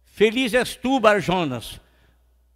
Feliz 0.05 0.55
és 0.55 0.75
tu, 0.75 0.99
Barjonas, 0.99 1.81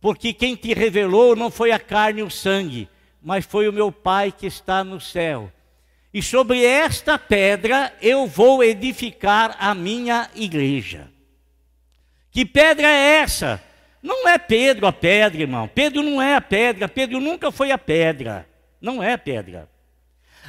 porque 0.01 0.33
quem 0.33 0.55
te 0.55 0.73
revelou 0.73 1.37
não 1.37 1.51
foi 1.51 1.71
a 1.71 1.79
carne 1.79 2.21
e 2.21 2.25
o 2.25 2.31
sangue, 2.31 2.89
mas 3.21 3.45
foi 3.45 3.69
o 3.69 3.73
meu 3.73 3.93
Pai 3.93 4.33
que 4.33 4.47
está 4.47 4.83
no 4.83 5.01
céu. 5.01 5.53
E 6.13 6.23
sobre 6.23 6.65
esta 6.65 7.19
pedra 7.19 7.93
eu 8.01 8.27
vou 8.27 8.65
edificar 8.65 9.57
a 9.59 9.75
minha 9.75 10.31
igreja. 10.35 11.11
Que 12.31 12.45
pedra 12.45 12.87
é 12.87 13.21
essa? 13.21 13.63
Não 14.03 14.29
é 14.29 14.39
Pedro 14.39 14.87
a 14.87 14.93
pedra, 14.93 15.41
irmão. 15.41 15.69
Pedro 15.69 16.03
não 16.03 16.23
é 16.23 16.37
a 16.37 16.41
pedra. 16.41 16.89
Pedro 16.89 17.21
nunca 17.21 17.51
foi 17.51 17.71
a 17.73 17.79
pedra. 17.79 18.49
Não 18.81 19.03
é 19.03 19.15
a 19.15 19.19
pedra. 19.19 19.69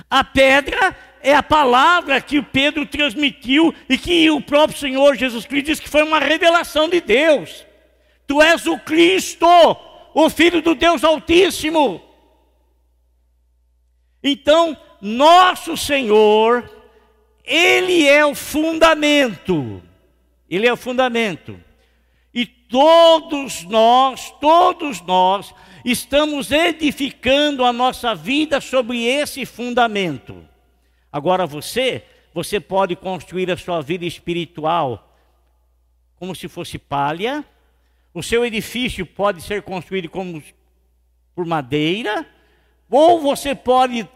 A 0.09 0.23
pedra 0.23 0.95
é 1.21 1.33
a 1.33 1.43
palavra 1.43 2.21
que 2.21 2.41
Pedro 2.41 2.85
transmitiu 2.85 3.73
e 3.89 3.97
que 3.97 4.29
o 4.29 4.39
próprio 4.39 4.77
Senhor 4.77 5.15
Jesus 5.15 5.45
Cristo 5.45 5.65
disse 5.65 5.81
que 5.81 5.89
foi 5.89 6.03
uma 6.03 6.19
revelação 6.19 6.87
de 6.87 7.01
Deus. 7.01 7.65
Tu 8.25 8.41
és 8.41 8.65
o 8.67 8.77
Cristo, 8.77 9.47
o 10.13 10.29
Filho 10.29 10.61
do 10.61 10.75
Deus 10.75 11.03
Altíssimo. 11.03 12.01
Então, 14.23 14.77
nosso 15.01 15.77
Senhor, 15.77 16.69
Ele 17.43 18.07
é 18.07 18.25
o 18.25 18.35
fundamento. 18.35 19.81
Ele 20.49 20.67
é 20.67 20.73
o 20.73 20.77
fundamento. 20.77 21.59
E 22.33 22.45
todos 22.45 23.63
nós, 23.63 24.31
todos 24.39 25.01
nós, 25.01 25.53
estamos 25.83 26.51
edificando 26.51 27.63
a 27.63 27.73
nossa 27.73 28.13
vida 28.13 28.59
sobre 28.59 29.03
esse 29.05 29.45
fundamento. 29.45 30.45
Agora 31.11 31.45
você, 31.45 32.03
você 32.33 32.59
pode 32.59 32.95
construir 32.95 33.49
a 33.51 33.57
sua 33.57 33.81
vida 33.81 34.05
espiritual 34.05 35.05
como 36.15 36.35
se 36.35 36.47
fosse 36.47 36.77
palha. 36.77 37.43
O 38.13 38.21
seu 38.21 38.45
edifício 38.45 39.05
pode 39.05 39.41
ser 39.41 39.62
construído 39.62 40.09
como 40.09 40.43
por 41.33 41.45
madeira, 41.45 42.27
ou 42.89 43.21
você 43.21 43.55
pode 43.55 44.07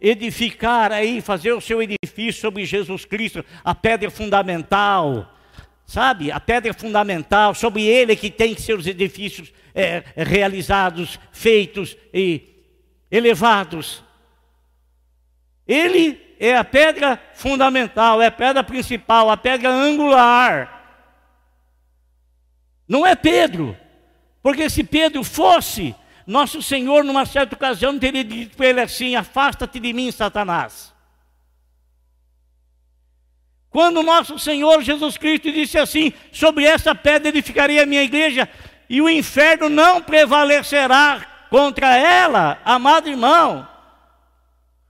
edificar 0.00 0.92
aí, 0.92 1.20
fazer 1.20 1.52
o 1.52 1.60
seu 1.60 1.82
edifício 1.82 2.40
sobre 2.40 2.64
Jesus 2.64 3.04
Cristo, 3.04 3.44
a 3.64 3.74
pedra 3.74 4.10
fundamental, 4.10 5.34
sabe? 5.86 6.30
A 6.30 6.38
pedra 6.38 6.72
fundamental, 6.72 7.54
sobre 7.54 7.84
ele 7.84 8.14
que 8.14 8.30
tem 8.30 8.54
os 8.54 8.86
edifícios 8.86 9.52
é, 9.74 10.02
realizados, 10.16 11.18
feitos 11.32 11.96
e 12.12 12.42
elevados. 13.10 14.02
Ele 15.66 16.20
é 16.38 16.56
a 16.56 16.64
pedra 16.64 17.20
fundamental, 17.34 18.22
é 18.22 18.26
a 18.26 18.32
pedra 18.32 18.62
principal, 18.62 19.30
a 19.30 19.36
pedra 19.36 19.70
angular. 19.70 20.76
Não 22.88 23.06
é 23.06 23.14
Pedro, 23.14 23.76
porque 24.42 24.70
se 24.70 24.82
Pedro 24.82 25.22
fosse, 25.22 25.94
nosso 26.28 26.60
Senhor, 26.60 27.02
numa 27.04 27.24
certa 27.24 27.54
ocasião, 27.54 27.98
teria 27.98 28.22
dito 28.22 28.54
para 28.54 28.66
ele 28.66 28.82
assim: 28.82 29.16
Afasta-te 29.16 29.80
de 29.80 29.94
mim, 29.94 30.12
Satanás. 30.12 30.92
Quando 33.70 34.02
nosso 34.02 34.38
Senhor 34.38 34.82
Jesus 34.82 35.16
Cristo 35.16 35.50
disse 35.50 35.78
assim: 35.78 36.12
Sobre 36.30 36.66
essa 36.66 36.94
pedra 36.94 37.30
edificaria 37.30 37.82
a 37.82 37.86
minha 37.86 38.02
igreja, 38.02 38.46
e 38.90 39.00
o 39.00 39.08
inferno 39.08 39.70
não 39.70 40.02
prevalecerá 40.02 41.26
contra 41.48 41.96
ela, 41.96 42.60
amado 42.62 43.08
irmão. 43.08 43.66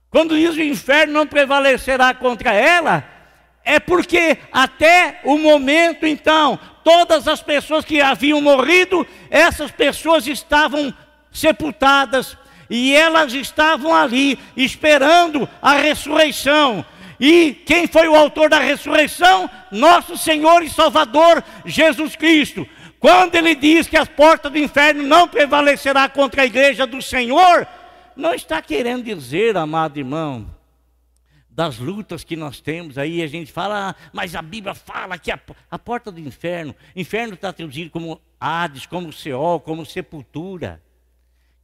Quando 0.09 0.35
diz 0.35 0.57
o 0.57 0.61
inferno 0.61 1.13
não 1.13 1.25
prevalecerá 1.25 2.13
contra 2.13 2.51
ela, 2.51 3.07
é 3.63 3.79
porque 3.79 4.39
até 4.51 5.21
o 5.23 5.37
momento 5.37 6.05
então, 6.05 6.59
todas 6.83 7.29
as 7.29 7.41
pessoas 7.41 7.85
que 7.85 8.01
haviam 8.01 8.41
morrido, 8.41 9.07
essas 9.29 9.71
pessoas 9.71 10.27
estavam 10.27 10.93
sepultadas, 11.31 12.37
e 12.69 12.95
elas 12.95 13.33
estavam 13.33 13.93
ali 13.93 14.37
esperando 14.55 15.49
a 15.61 15.73
ressurreição. 15.73 16.85
E 17.19 17.53
quem 17.65 17.87
foi 17.87 18.07
o 18.07 18.15
autor 18.15 18.49
da 18.49 18.59
ressurreição? 18.59 19.49
Nosso 19.71 20.17
Senhor 20.17 20.63
e 20.63 20.69
Salvador 20.69 21.43
Jesus 21.65 22.15
Cristo. 22.15 22.67
Quando 22.99 23.35
ele 23.35 23.55
diz 23.55 23.87
que 23.87 23.97
as 23.97 24.07
portas 24.07 24.51
do 24.51 24.57
inferno 24.57 25.03
não 25.03 25.27
prevalecerá 25.27 26.07
contra 26.07 26.43
a 26.43 26.45
igreja 26.45 26.85
do 26.85 27.01
Senhor, 27.01 27.67
não 28.15 28.33
está 28.33 28.61
querendo 28.61 29.03
dizer, 29.03 29.57
amado 29.57 29.97
irmão, 29.97 30.49
das 31.49 31.77
lutas 31.77 32.23
que 32.23 32.35
nós 32.35 32.61
temos 32.61 32.97
aí, 32.97 33.21
a 33.21 33.27
gente 33.27 33.51
fala, 33.51 33.89
ah, 33.89 33.95
mas 34.13 34.35
a 34.35 34.41
Bíblia 34.41 34.73
fala 34.73 35.17
que 35.17 35.31
a, 35.31 35.39
a 35.69 35.79
porta 35.79 36.11
do 36.11 36.19
inferno, 36.19 36.75
inferno 36.95 37.33
está 37.33 37.51
traduzido 37.51 37.89
como 37.89 38.21
Hades, 38.39 38.85
como 38.85 39.11
Seol, 39.11 39.59
como 39.59 39.85
sepultura. 39.85 40.81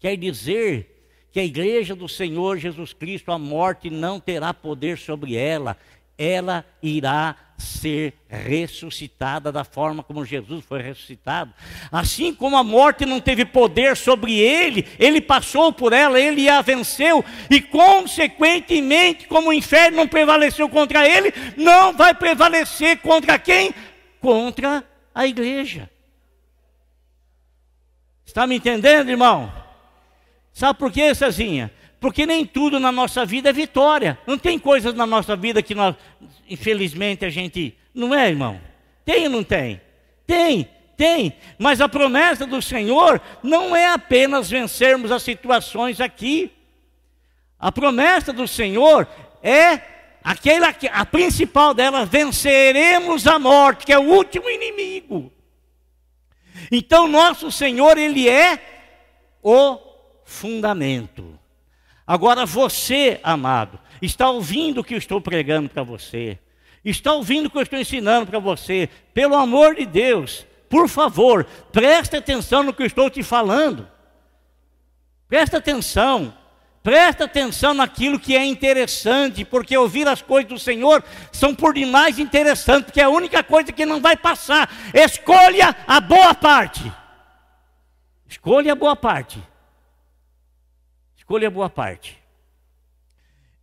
Quer 0.06 0.18
dizer 0.18 1.28
que 1.32 1.39
a 1.39 1.44
igreja 1.44 1.96
do 1.96 2.08
Senhor 2.08 2.60
Jesus 2.60 2.94
Cristo, 2.94 3.32
a 3.32 3.39
morte 3.39 3.89
não 3.89 4.20
terá 4.20 4.54
poder 4.54 5.00
sobre 5.00 5.36
ela, 5.36 5.76
ela 6.15 6.63
irá 6.80 7.36
ser 7.58 8.13
ressuscitada 8.30 9.52
da 9.52 9.63
forma 9.63 10.04
como 10.04 10.24
Jesus 10.24 10.63
foi 10.63 10.80
ressuscitado. 10.84 11.52
Assim 11.91 12.36
como 12.36 12.56
a 12.56 12.63
morte 12.63 13.04
não 13.04 13.20
teve 13.20 13.46
poder 13.46 13.98
sobre 13.98 14.38
ele, 14.38 14.88
ele 15.00 15.20
passou 15.20 15.74
por 15.74 15.91
ela, 15.91 16.20
ele 16.20 16.48
a 16.48 16.62
venceu, 16.62 17.26
e 17.50 17.60
consequentemente, 17.60 19.26
como 19.26 19.50
o 19.50 19.54
inferno 19.54 19.98
não 19.98 20.08
prevaleceu 20.08 20.70
contra 20.70 21.10
ele, 21.10 21.34
não 21.58 21.94
vai 21.94 22.13
prevalecer 22.13 23.00
contra 23.00 23.39
quem? 23.39 23.74
Contra 24.22 24.84
a 25.15 25.26
igreja. 25.26 25.89
Está 28.24 28.46
me 28.46 28.58
entendendo, 28.58 29.10
irmão? 29.10 29.64
Sabe 30.56 30.80
por 30.80 30.89
quê, 30.89 31.13
Cezinha? 31.13 31.70
Porque 32.00 32.26
nem 32.26 32.46
tudo 32.46 32.80
na 32.80 32.89
nossa 32.89 33.26
vida 33.26 33.50
é 33.50 33.54
vitória. 33.54 34.18
Não 34.26 34.38
tem 34.38 34.58
coisas 34.58 34.94
na 34.94 35.06
nossa 35.06 35.36
vida 35.36 35.62
que 35.62 35.76
nós, 35.76 35.96
infelizmente, 36.50 37.26
a 37.26 37.30
gente. 37.30 37.78
Não 37.94 38.15
é, 38.15 38.30
irmão? 38.30 38.62
Tem 39.04 39.26
ou 39.26 39.30
não 39.30 39.44
tem? 39.44 39.82
Tem, 40.26 40.70
tem. 40.96 41.36
Mas 41.60 41.82
a 41.82 41.89
promessa 41.89 42.48
do 42.48 42.62
Senhor 42.62 43.22
não 43.44 43.76
é 43.76 43.88
apenas 43.88 44.50
vencermos 44.50 45.12
as 45.12 45.24
situações 45.24 46.00
aqui. 46.00 46.50
A 47.60 47.70
promessa 47.70 48.32
do 48.32 48.48
Senhor 48.48 49.06
é 49.44 49.82
aquela 50.24 50.74
a 50.94 51.06
principal 51.06 51.74
dela, 51.74 52.06
venceremos 52.06 53.28
a 53.28 53.38
morte, 53.38 53.86
que 53.86 53.91
é 53.91 54.00
o 54.00 54.04
último 54.04 54.50
inimigo. 54.50 55.34
Então 56.72 57.10
nosso 57.10 57.52
Senhor, 57.52 57.98
ele 57.98 58.30
é 58.30 58.58
o 59.44 59.85
fundamento. 60.26 61.40
Agora 62.06 62.46
você, 62.46 63.20
amado, 63.24 63.80
está 64.02 64.30
ouvindo 64.30 64.82
o 64.82 64.84
que 64.84 64.94
eu 64.94 64.98
estou 64.98 65.22
pregando 65.22 65.70
para 65.70 65.84
você, 65.84 66.38
está 66.84 67.14
ouvindo 67.14 67.46
o 67.46 67.50
que 67.50 67.58
eu 67.58 67.62
estou 67.62 67.80
ensinando 67.80 68.28
para 68.28 68.40
você, 68.40 68.90
pelo 69.14 69.36
amor 69.36 69.76
de 69.76 69.86
Deus, 69.86 70.46
por 70.70 70.90
favor, 70.90 71.46
preste 71.72 72.18
atenção 72.18 72.64
no 72.64 72.74
que 72.74 72.82
eu 72.82 72.88
estou 72.88 73.10
te 73.10 73.24
falando. 73.24 73.88
Preste 75.28 75.56
atenção. 75.56 76.34
Presta 76.84 77.24
atenção 77.24 77.74
naquilo 77.74 78.20
que 78.20 78.36
é 78.36 78.46
interessante, 78.46 79.44
porque 79.44 79.76
ouvir 79.76 80.08
as 80.08 80.22
coisas 80.22 80.48
do 80.50 80.60
Senhor 80.60 81.04
são 81.32 81.56
por 81.56 81.74
demais 81.74 82.20
interessantes, 82.20 82.86
porque 82.86 83.02
é 83.02 83.06
a 83.06 83.10
única 83.10 83.42
coisa 83.42 83.72
que 83.72 83.88
não 83.88 84.00
vai 84.00 84.16
passar. 84.16 84.70
Escolha 84.94 85.76
a 85.88 86.00
boa 86.00 86.36
parte. 86.36 86.92
Escolha 88.28 88.74
a 88.74 88.76
boa 88.76 88.96
parte. 88.96 89.42
Escolha 91.26 91.50
boa 91.50 91.70
parte. 91.70 92.18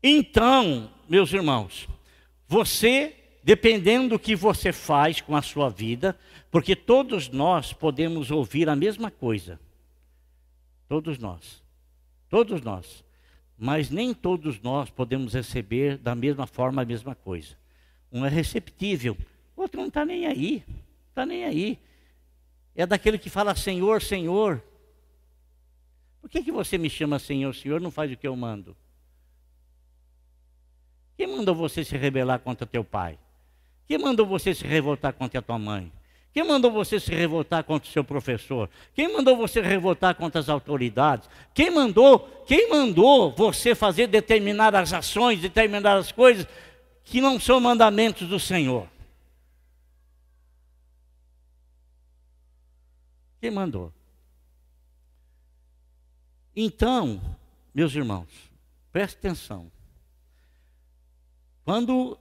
Então, 0.03 0.91
meus 1.09 1.33
irmãos, 1.33 1.89
você, 2.49 3.15
dependendo 3.45 4.11
do 4.11 4.19
que 4.19 4.35
você 4.35 4.73
faz 4.73 5.21
com 5.21 5.37
a 5.37 5.43
sua 5.43 5.71
vida, 5.71 6.19
porque 6.51 6.75
todos 6.75 7.29
nós 7.29 7.73
podemos 7.73 8.31
ouvir 8.31 8.69
a 8.69 8.75
mesma 8.75 9.11
coisa. 9.11 9.61
Todos 10.89 11.19
nós. 11.19 11.63
Todos 12.29 12.61
nós 12.63 13.05
mas 13.65 13.91
nem 13.91 14.13
todos 14.13 14.61
nós 14.61 14.91
podemos 14.91 15.35
receber 15.35 15.97
da 15.97 16.17
mesma 16.17 16.49
forma 16.49 16.83
a 16.83 16.85
mesma 16.85 17.15
coisa. 17.15 17.57
Um 18.11 18.27
é 18.27 18.29
receptível, 18.29 19.17
outro 19.55 19.81
não 19.81 19.87
está 19.87 20.05
nem 20.05 20.27
aí, 20.27 20.65
está 21.09 21.25
nem 21.25 21.45
aí. 21.45 21.79
É 22.75 22.85
daquele 22.85 23.19
que 23.19 23.31
fala 23.31 23.55
Senhor, 23.55 24.03
Senhor. 24.03 24.61
Por 26.23 26.31
que, 26.31 26.43
que 26.43 26.53
você 26.53 26.79
me 26.79 26.89
chama 26.89 27.19
Senhor, 27.19 27.53
Senhor, 27.53 27.81
não 27.81 27.91
faz 27.91 28.11
o 28.11 28.17
que 28.17 28.27
eu 28.27 28.37
mando? 28.37 28.77
Quem 31.17 31.27
mandou 31.27 31.55
você 31.55 31.85
se 31.85 31.97
rebelar 31.97 32.39
contra 32.39 32.65
teu 32.65 32.85
pai? 32.85 33.19
Quem 33.89 33.99
mandou 33.99 34.25
você 34.25 34.55
se 34.55 34.65
revoltar 34.65 35.13
contra 35.13 35.41
a 35.41 35.43
tua 35.43 35.59
mãe? 35.59 35.93
Quem 36.33 36.45
mandou 36.45 36.71
você 36.71 36.99
se 36.99 37.13
revoltar 37.13 37.65
contra 37.65 37.89
o 37.89 37.93
seu 37.93 38.03
professor? 38.03 38.71
Quem 38.95 39.13
mandou 39.13 39.37
você 39.37 39.61
revoltar 39.61 40.15
contra 40.15 40.41
as 40.41 40.49
autoridades? 40.49 41.29
Quem 41.53 41.71
mandou, 41.71 42.21
quem 42.47 42.71
mandou 42.71 43.33
você 43.33 43.75
fazer 43.75 44.07
determinadas 44.07 44.93
ações, 44.95 45.41
determinadas 45.41 46.11
coisas 46.13 46.47
que 47.05 47.21
não 47.21 47.39
são 47.39 47.61
mandamentos 47.61 48.29
do 48.29 48.39
Senhor? 48.39 48.89
Quem 53.41 53.51
mandou? 53.51 53.93
Então, 56.55 57.21
meus 57.75 57.95
irmãos, 57.95 58.29
preste 58.91 59.17
atenção. 59.17 59.71
Quando 61.65 62.19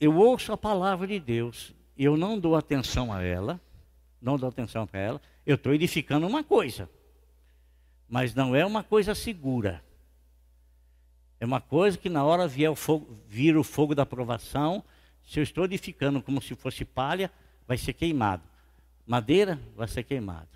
eu 0.00 0.16
ouço 0.16 0.52
a 0.52 0.56
palavra 0.56 1.06
de 1.06 1.18
Deus 1.18 1.74
eu 1.96 2.16
não 2.16 2.38
dou 2.38 2.56
atenção 2.56 3.12
a 3.12 3.22
ela, 3.22 3.60
não 4.20 4.36
dou 4.36 4.48
atenção 4.48 4.86
para 4.86 5.00
ela, 5.00 5.22
eu 5.44 5.56
estou 5.56 5.74
edificando 5.74 6.26
uma 6.26 6.42
coisa, 6.42 6.88
mas 8.08 8.34
não 8.34 8.54
é 8.54 8.64
uma 8.64 8.82
coisa 8.82 9.14
segura. 9.14 9.82
É 11.38 11.44
uma 11.44 11.60
coisa 11.60 11.98
que 11.98 12.08
na 12.08 12.24
hora 12.24 12.46
vier 12.46 12.70
o 12.70 12.76
fogo, 12.76 13.18
vir 13.26 13.56
o 13.56 13.64
fogo 13.64 13.94
da 13.94 14.04
aprovação, 14.04 14.82
se 15.24 15.40
eu 15.40 15.42
estou 15.42 15.64
edificando 15.64 16.22
como 16.22 16.40
se 16.40 16.54
fosse 16.54 16.84
palha, 16.84 17.30
vai 17.66 17.76
ser 17.76 17.92
queimado. 17.92 18.42
Madeira 19.06 19.60
vai 19.74 19.88
ser 19.88 20.04
queimado. 20.04 20.48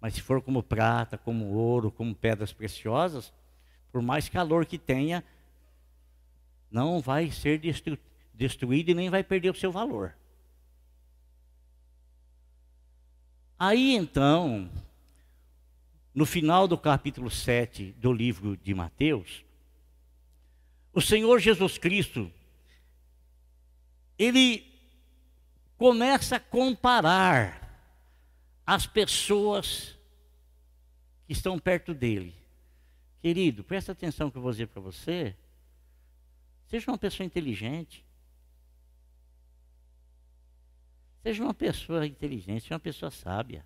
Mas 0.00 0.14
se 0.14 0.22
for 0.22 0.42
como 0.42 0.62
prata, 0.62 1.16
como 1.16 1.46
ouro, 1.46 1.90
como 1.90 2.14
pedras 2.14 2.52
preciosas, 2.52 3.32
por 3.90 4.02
mais 4.02 4.28
calor 4.28 4.66
que 4.66 4.78
tenha, 4.78 5.24
não 6.70 7.00
vai 7.00 7.30
ser 7.30 7.58
destru 7.58 7.98
destruído 8.34 8.90
e 8.90 8.94
nem 8.94 9.08
vai 9.08 9.24
perder 9.24 9.48
o 9.48 9.54
seu 9.54 9.72
valor. 9.72 10.14
Aí 13.58 13.94
então, 13.94 14.70
no 16.14 16.26
final 16.26 16.68
do 16.68 16.76
capítulo 16.76 17.30
7 17.30 17.92
do 17.92 18.12
livro 18.12 18.54
de 18.58 18.74
Mateus, 18.74 19.42
o 20.92 21.00
Senhor 21.00 21.38
Jesus 21.38 21.78
Cristo, 21.78 22.30
ele 24.18 24.66
começa 25.78 26.36
a 26.36 26.40
comparar 26.40 27.65
as 28.66 28.84
pessoas 28.86 29.96
que 31.26 31.32
estão 31.32 31.58
perto 31.58 31.94
dele. 31.94 32.34
Querido, 33.22 33.62
presta 33.62 33.92
atenção 33.92 34.30
que 34.30 34.36
eu 34.36 34.42
vou 34.42 34.50
dizer 34.50 34.66
para 34.66 34.80
você. 34.80 35.36
Seja 36.66 36.90
uma 36.90 36.98
pessoa 36.98 37.24
inteligente. 37.24 38.04
Seja 41.22 41.42
uma 41.42 41.54
pessoa 41.54 42.06
inteligente, 42.06 42.62
seja 42.62 42.74
uma 42.74 42.80
pessoa 42.80 43.10
sábia. 43.10 43.64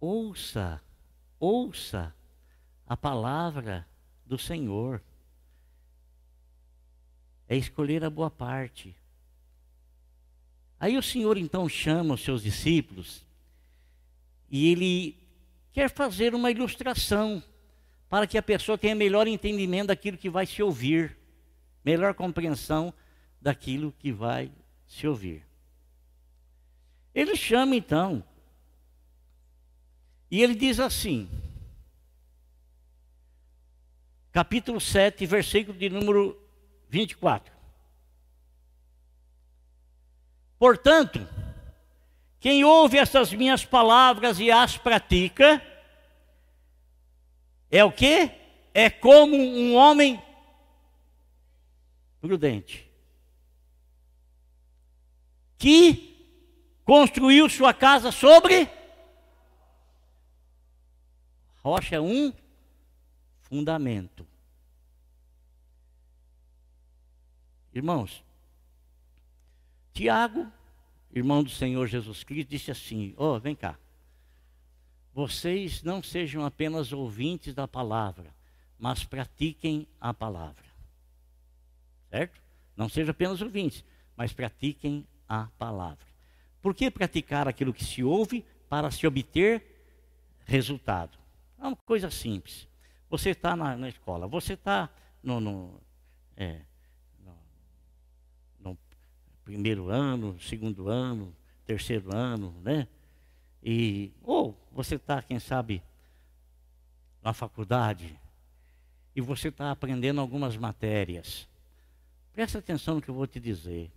Ouça, 0.00 0.82
ouça 1.38 2.14
a 2.86 2.96
palavra 2.96 3.86
do 4.26 4.36
Senhor. 4.36 5.02
É 7.48 7.56
escolher 7.56 8.04
a 8.04 8.10
boa 8.10 8.30
parte. 8.30 8.96
Aí 10.82 10.98
o 10.98 11.02
Senhor 11.02 11.38
então 11.38 11.68
chama 11.68 12.14
os 12.14 12.24
seus 12.24 12.42
discípulos 12.42 13.24
e 14.50 14.66
ele 14.66 15.16
quer 15.72 15.88
fazer 15.88 16.34
uma 16.34 16.50
ilustração 16.50 17.40
para 18.08 18.26
que 18.26 18.36
a 18.36 18.42
pessoa 18.42 18.76
tenha 18.76 18.92
melhor 18.92 19.28
entendimento 19.28 19.86
daquilo 19.86 20.18
que 20.18 20.28
vai 20.28 20.44
se 20.44 20.60
ouvir 20.60 21.16
melhor 21.84 22.14
compreensão 22.14 22.92
daquilo 23.40 23.94
que 23.96 24.10
vai 24.10 24.50
se 24.84 25.06
ouvir. 25.06 25.46
Ele 27.14 27.36
chama 27.36 27.76
então, 27.76 28.24
e 30.28 30.42
ele 30.42 30.56
diz 30.56 30.80
assim, 30.80 31.30
capítulo 34.32 34.80
7, 34.80 35.24
versículo 35.26 35.78
de 35.78 35.88
número 35.88 36.36
24. 36.88 37.61
Portanto, 40.62 41.18
quem 42.38 42.62
ouve 42.62 42.96
essas 42.96 43.32
minhas 43.32 43.64
palavras 43.64 44.38
e 44.38 44.48
as 44.48 44.78
pratica, 44.78 45.60
é 47.68 47.84
o 47.84 47.90
que? 47.90 48.30
É 48.72 48.88
como 48.88 49.36
um 49.36 49.74
homem 49.74 50.22
prudente, 52.20 52.88
que 55.58 56.24
construiu 56.84 57.50
sua 57.50 57.74
casa 57.74 58.12
sobre 58.12 58.70
rocha 61.56 62.00
um 62.00 62.32
fundamento. 63.40 64.24
Irmãos, 67.74 68.22
Tiago, 69.92 70.50
irmão 71.12 71.42
do 71.42 71.50
Senhor 71.50 71.86
Jesus 71.86 72.24
Cristo, 72.24 72.48
disse 72.48 72.70
assim: 72.70 73.14
Ó, 73.16 73.36
oh, 73.36 73.40
vem 73.40 73.54
cá. 73.54 73.78
Vocês 75.14 75.82
não 75.82 76.02
sejam 76.02 76.44
apenas 76.44 76.92
ouvintes 76.92 77.54
da 77.54 77.68
palavra, 77.68 78.34
mas 78.78 79.04
pratiquem 79.04 79.86
a 80.00 80.14
palavra 80.14 80.72
certo? 82.12 82.38
Não 82.76 82.90
sejam 82.90 83.10
apenas 83.10 83.40
ouvintes, 83.40 83.82
mas 84.14 84.34
pratiquem 84.34 85.06
a 85.26 85.48
palavra. 85.58 86.06
Por 86.60 86.74
que 86.74 86.90
praticar 86.90 87.48
aquilo 87.48 87.72
que 87.72 87.84
se 87.84 88.04
ouve 88.04 88.44
para 88.68 88.90
se 88.90 89.06
obter 89.06 89.64
resultado? 90.44 91.18
É 91.58 91.66
uma 91.66 91.76
coisa 91.76 92.10
simples. 92.10 92.68
Você 93.08 93.30
está 93.30 93.56
na, 93.56 93.76
na, 93.76 93.88
escola, 93.88 94.28
você 94.28 94.52
está 94.52 94.90
no, 95.22 95.40
no, 95.40 95.80
é, 96.36 96.60
primeiro 99.44 99.88
ano, 99.88 100.38
segundo 100.40 100.88
ano, 100.88 101.34
terceiro 101.64 102.14
ano, 102.14 102.54
né? 102.62 102.88
E, 103.62 104.12
ou 104.22 104.58
você 104.72 104.96
está, 104.96 105.22
quem 105.22 105.38
sabe, 105.38 105.82
na 107.22 107.32
faculdade 107.32 108.18
e 109.14 109.20
você 109.20 109.48
está 109.48 109.70
aprendendo 109.70 110.20
algumas 110.20 110.56
matérias. 110.56 111.48
Presta 112.32 112.58
atenção 112.58 112.96
no 112.96 113.02
que 113.02 113.08
eu 113.08 113.14
vou 113.14 113.26
te 113.26 113.38
dizer. 113.38 113.90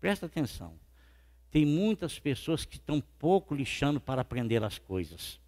Presta 0.00 0.26
atenção. 0.26 0.74
Tem 1.50 1.66
muitas 1.66 2.18
pessoas 2.18 2.64
que 2.64 2.76
estão 2.76 3.00
pouco 3.18 3.54
lixando 3.54 4.00
para 4.00 4.22
aprender 4.22 4.64
as 4.64 4.78
coisas. 4.78 5.38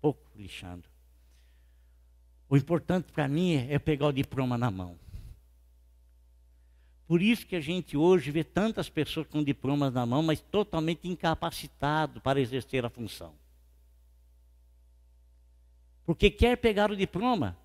Pouco 0.00 0.20
lixando. 0.36 0.84
O 2.48 2.56
importante 2.56 3.10
para 3.10 3.26
mim 3.26 3.54
é 3.54 3.78
pegar 3.78 4.06
o 4.06 4.12
diploma 4.12 4.56
na 4.56 4.70
mão. 4.70 4.98
Por 7.06 7.22
isso 7.22 7.46
que 7.46 7.54
a 7.54 7.60
gente 7.60 7.96
hoje 7.96 8.30
vê 8.30 8.42
tantas 8.42 8.88
pessoas 8.88 9.26
com 9.28 9.42
diplomas 9.42 9.92
na 9.94 10.04
mão, 10.04 10.22
mas 10.22 10.40
totalmente 10.40 11.06
incapacitado 11.06 12.20
para 12.20 12.40
exercer 12.40 12.84
a 12.84 12.90
função. 12.90 13.32
Porque 16.04 16.30
quer 16.30 16.56
pegar 16.56 16.90
o 16.90 16.96
diploma, 16.96 17.56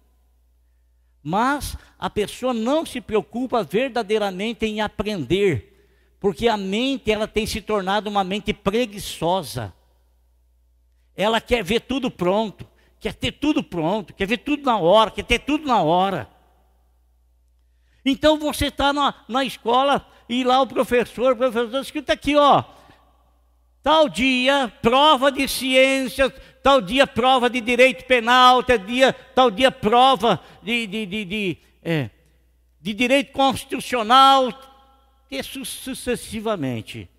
mas 1.24 1.76
a 1.98 2.10
pessoa 2.10 2.54
não 2.54 2.86
se 2.86 3.02
preocupa 3.02 3.64
verdadeiramente 3.64 4.66
em 4.66 4.80
aprender, 4.80 5.90
porque 6.20 6.48
a 6.48 6.58
mente 6.58 7.12
ela 7.12 7.28
tem 7.28 7.46
se 7.46 7.62
tornado 7.62 8.10
uma 8.10 8.24
mente 8.24 8.54
preguiçosa. 8.54 9.74
ela 11.16 11.42
quer 11.42 11.64
ver 11.64 11.82
tudo 11.82 12.10
pronto, 12.10 12.68
quer 13.00 13.14
ter 13.14 13.34
tudo 13.34 13.64
pronto, 13.64 14.14
quer 14.14 14.28
ver 14.28 14.38
tudo 14.38 14.64
na 14.64 14.78
hora, 14.78 15.12
quer 15.12 15.26
ter 15.26 15.40
tudo 15.40 15.68
na 15.68 15.82
hora. 15.82 16.30
Então 18.06 18.38
você 18.38 18.68
está 18.68 18.92
na, 18.92 19.14
na 19.28 19.44
escola 19.44 20.06
e 20.28 20.44
lá 20.44 20.62
o 20.62 20.68
professor, 20.68 21.34
o 21.34 21.36
professor 21.36 21.82
escrito 21.82 22.10
aqui, 22.10 22.36
ó, 22.36 22.64
tal 23.84 24.10
dia, 24.10 24.72
prova 24.82 25.32
de 25.32 25.48
ciências, 25.48 26.32
tal 26.64 26.82
dia, 26.82 27.06
prova 27.06 27.50
de 27.50 27.62
direito 27.62 28.06
penal, 28.06 28.64
tal 28.64 28.78
dia, 28.78 29.14
tal 29.14 29.52
dia 29.52 29.72
prova 29.72 30.40
de, 30.64 30.88
de, 30.88 31.06
de, 31.06 31.26
de, 31.26 31.58
é, 31.84 32.10
de 32.80 32.94
direito 32.94 33.32
constitucional, 33.32 34.52
e 35.32 35.42
sucessivamente. 35.42 37.10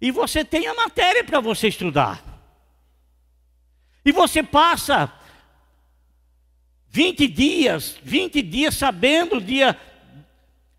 E 0.00 0.10
você 0.10 0.44
tem 0.44 0.66
a 0.66 0.74
matéria 0.74 1.22
para 1.22 1.38
você 1.38 1.68
estudar. 1.68 2.20
E 4.04 4.10
você 4.10 4.42
passa 4.42 5.12
20 6.88 7.28
dias, 7.28 7.96
20 8.02 8.42
dias 8.42 8.74
sabendo 8.74 9.40
dia 9.40 9.78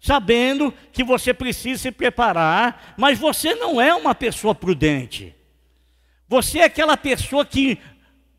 sabendo 0.03 0.73
que 0.91 1.01
você 1.01 1.33
precisa 1.33 1.83
se 1.83 1.89
preparar, 1.91 2.93
mas 2.97 3.17
você 3.17 3.55
não 3.55 3.79
é 3.79 3.95
uma 3.95 4.13
pessoa 4.13 4.53
prudente. 4.53 5.33
Você 6.27 6.59
é 6.59 6.65
aquela 6.65 6.97
pessoa 6.97 7.45
que 7.45 7.79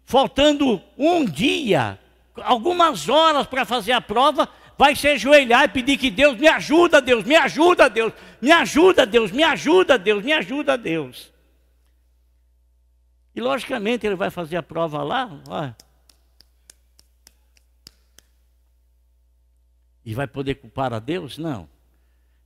faltando 0.04 0.82
um 0.98 1.24
dia, 1.24 1.98
algumas 2.42 3.08
horas 3.08 3.46
para 3.46 3.64
fazer 3.64 3.92
a 3.92 4.00
prova, 4.00 4.46
vai 4.76 4.94
se 4.94 5.08
ajoelhar 5.08 5.64
e 5.64 5.68
pedir 5.68 5.96
que 5.96 6.10
Deus 6.10 6.36
me 6.36 6.46
ajuda, 6.46 7.00
Deus, 7.00 7.24
me 7.24 7.34
ajuda, 7.34 7.88
Deus, 7.88 8.12
me 8.42 8.52
ajuda, 8.52 9.06
Deus, 9.06 9.30
me 9.32 9.42
ajuda, 9.42 9.98
Deus, 9.98 10.22
me 10.22 10.34
ajuda, 10.34 10.76
Deus. 10.76 11.32
E 13.34 13.40
logicamente 13.40 14.06
ele 14.06 14.16
vai 14.16 14.28
fazer 14.28 14.58
a 14.58 14.62
prova 14.62 15.02
lá, 15.02 15.30
e 20.04 20.14
vai 20.14 20.26
poder 20.26 20.56
culpar 20.56 20.92
a 20.92 20.98
Deus? 20.98 21.38
Não. 21.38 21.68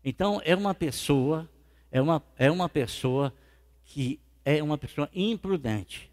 Então 0.05 0.41
é 0.45 0.55
uma 0.55 0.75
pessoa, 0.75 1.49
é 1.91 2.01
uma, 2.01 2.23
é 2.37 2.51
uma 2.51 2.69
pessoa 2.69 3.35
que 3.85 4.21
é 4.45 4.63
uma 4.63 4.79
pessoa 4.79 5.11
imprudente. 5.15 6.11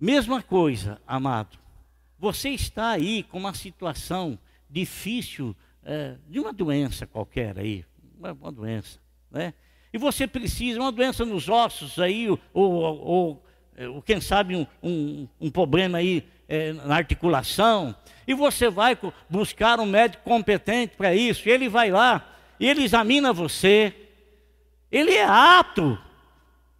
Mesma 0.00 0.42
coisa, 0.42 1.00
amado. 1.06 1.58
Você 2.18 2.50
está 2.50 2.90
aí 2.90 3.22
com 3.24 3.38
uma 3.38 3.54
situação 3.54 4.38
difícil 4.70 5.56
é, 5.82 6.16
de 6.28 6.38
uma 6.38 6.52
doença 6.52 7.06
qualquer 7.06 7.58
aí, 7.58 7.84
uma, 8.16 8.32
uma 8.32 8.52
doença, 8.52 9.00
né? 9.30 9.54
E 9.92 9.98
você 9.98 10.26
precisa, 10.26 10.80
uma 10.80 10.92
doença 10.92 11.24
nos 11.24 11.48
ossos 11.48 11.98
aí, 11.98 12.28
ou, 12.28 12.40
ou, 12.54 12.98
ou, 12.98 13.44
ou 13.94 14.02
quem 14.02 14.20
sabe 14.20 14.54
um, 14.54 14.66
um, 14.82 15.28
um 15.40 15.50
problema 15.50 15.98
aí 15.98 16.26
é, 16.48 16.72
na 16.72 16.96
articulação, 16.96 17.94
e 18.26 18.34
você 18.34 18.68
vai 18.70 18.98
buscar 19.28 19.78
um 19.78 19.86
médico 19.86 20.24
competente 20.24 20.96
para 20.96 21.14
isso, 21.14 21.48
ele 21.48 21.68
vai 21.68 21.90
lá, 21.90 22.26
e 22.58 22.66
ele 22.66 22.82
examina 22.82 23.32
você, 23.32 23.94
ele 24.90 25.12
é 25.12 25.24
apto, 25.24 25.98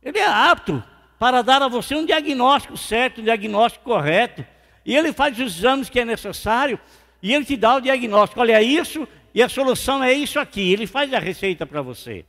ele 0.02 0.18
é 0.18 0.26
apto 0.26 0.82
para 1.18 1.42
dar 1.42 1.62
a 1.62 1.68
você 1.68 1.94
um 1.94 2.06
diagnóstico 2.06 2.76
certo, 2.76 3.20
um 3.20 3.24
diagnóstico 3.24 3.84
correto, 3.84 4.44
e 4.84 4.96
ele 4.96 5.12
faz 5.12 5.38
os 5.38 5.58
exames 5.58 5.90
que 5.90 6.00
é 6.00 6.04
necessário, 6.04 6.80
e 7.22 7.34
ele 7.34 7.44
te 7.44 7.56
dá 7.56 7.76
o 7.76 7.80
diagnóstico, 7.80 8.40
olha 8.40 8.58
é 8.58 8.62
isso, 8.62 9.06
e 9.34 9.42
a 9.42 9.48
solução 9.48 10.02
é 10.02 10.12
isso 10.12 10.40
aqui, 10.40 10.72
ele 10.72 10.86
faz 10.86 11.12
a 11.12 11.18
receita 11.18 11.66
para 11.66 11.82
você. 11.82 12.24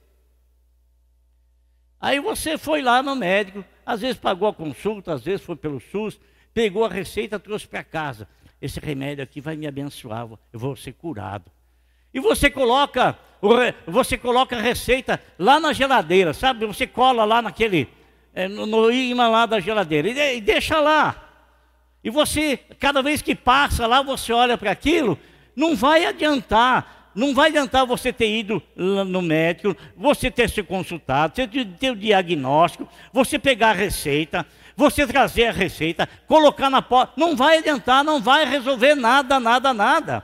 Aí 2.02 2.20
você 2.20 2.58
foi 2.58 2.82
lá 2.82 3.04
no 3.04 3.16
médico, 3.16 3.64
às 3.86 4.02
vezes 4.02 4.18
pagou 4.18 4.48
a 4.48 4.54
consulta, 4.54 5.14
às 5.14 5.24
vezes 5.24 5.46
foi 5.46 5.56
pelo 5.56 5.80
SUS, 5.80 6.20
pegou 6.60 6.84
a 6.84 6.90
receita, 6.90 7.40
trouxe 7.40 7.66
para 7.66 7.86
casa. 7.86 8.28
Esse 8.62 8.82
remédio 8.82 9.24
aqui 9.24 9.40
vai 9.40 9.56
me 9.56 9.66
abençoar, 9.66 10.28
eu 10.52 10.60
vou 10.60 10.76
ser 10.76 10.92
curado. 10.92 11.50
E 12.14 12.20
você 12.20 12.50
coloca, 12.50 13.18
você 13.88 14.18
coloca 14.18 14.58
a 14.58 14.62
receita 14.62 15.22
lá 15.40 15.58
na 15.58 15.72
geladeira, 15.72 16.34
sabe? 16.34 16.66
Você 16.66 16.86
cola 16.86 17.24
lá 17.24 17.42
naquele, 17.42 17.88
é, 18.34 18.50
no, 18.50 18.92
imã 18.92 19.30
lá 19.30 19.46
da 19.46 19.62
geladeira 19.62 20.10
e 20.10 20.42
deixa 20.42 20.82
lá. 20.82 21.30
E 22.04 22.10
você, 22.10 22.58
cada 22.78 23.02
vez 23.02 23.22
que 23.22 23.34
passa 23.34 23.88
lá, 23.88 24.02
você 24.02 24.34
olha 24.34 24.58
para 24.58 24.72
aquilo, 24.72 25.18
não 25.56 25.78
vai 25.78 26.04
adiantar. 26.04 26.98
Não 27.16 27.34
vai 27.34 27.50
adiantar 27.50 27.86
você 27.86 28.12
ter 28.12 28.30
ido 28.30 28.62
no 28.76 29.22
médico, 29.22 29.76
você 29.96 30.30
ter 30.30 30.50
se 30.50 30.62
consultado, 30.62 31.36
você 31.36 31.48
ter 31.48 31.92
o 31.92 31.96
diagnóstico, 31.96 32.88
você 33.12 33.40
pegar 33.40 33.70
a 33.70 33.74
receita, 33.74 34.46
você 34.80 35.06
trazer 35.06 35.48
a 35.48 35.52
receita, 35.52 36.08
colocar 36.26 36.70
na 36.70 36.82
porta, 36.82 37.14
não 37.18 37.36
vai 37.36 37.58
adiantar, 37.58 38.02
não 38.02 38.22
vai 38.22 38.46
resolver 38.46 38.96
nada, 38.96 39.38
nada, 39.38 39.74
nada. 39.74 40.24